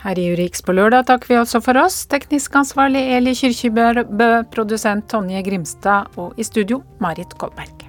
[0.05, 2.05] Her i Urix på lørdag takker vi også for oss.
[2.07, 7.88] Teknisk ansvarlig Eli Kyrkjebø, produsent Tonje Grimstad og i studio Marit Kolberg.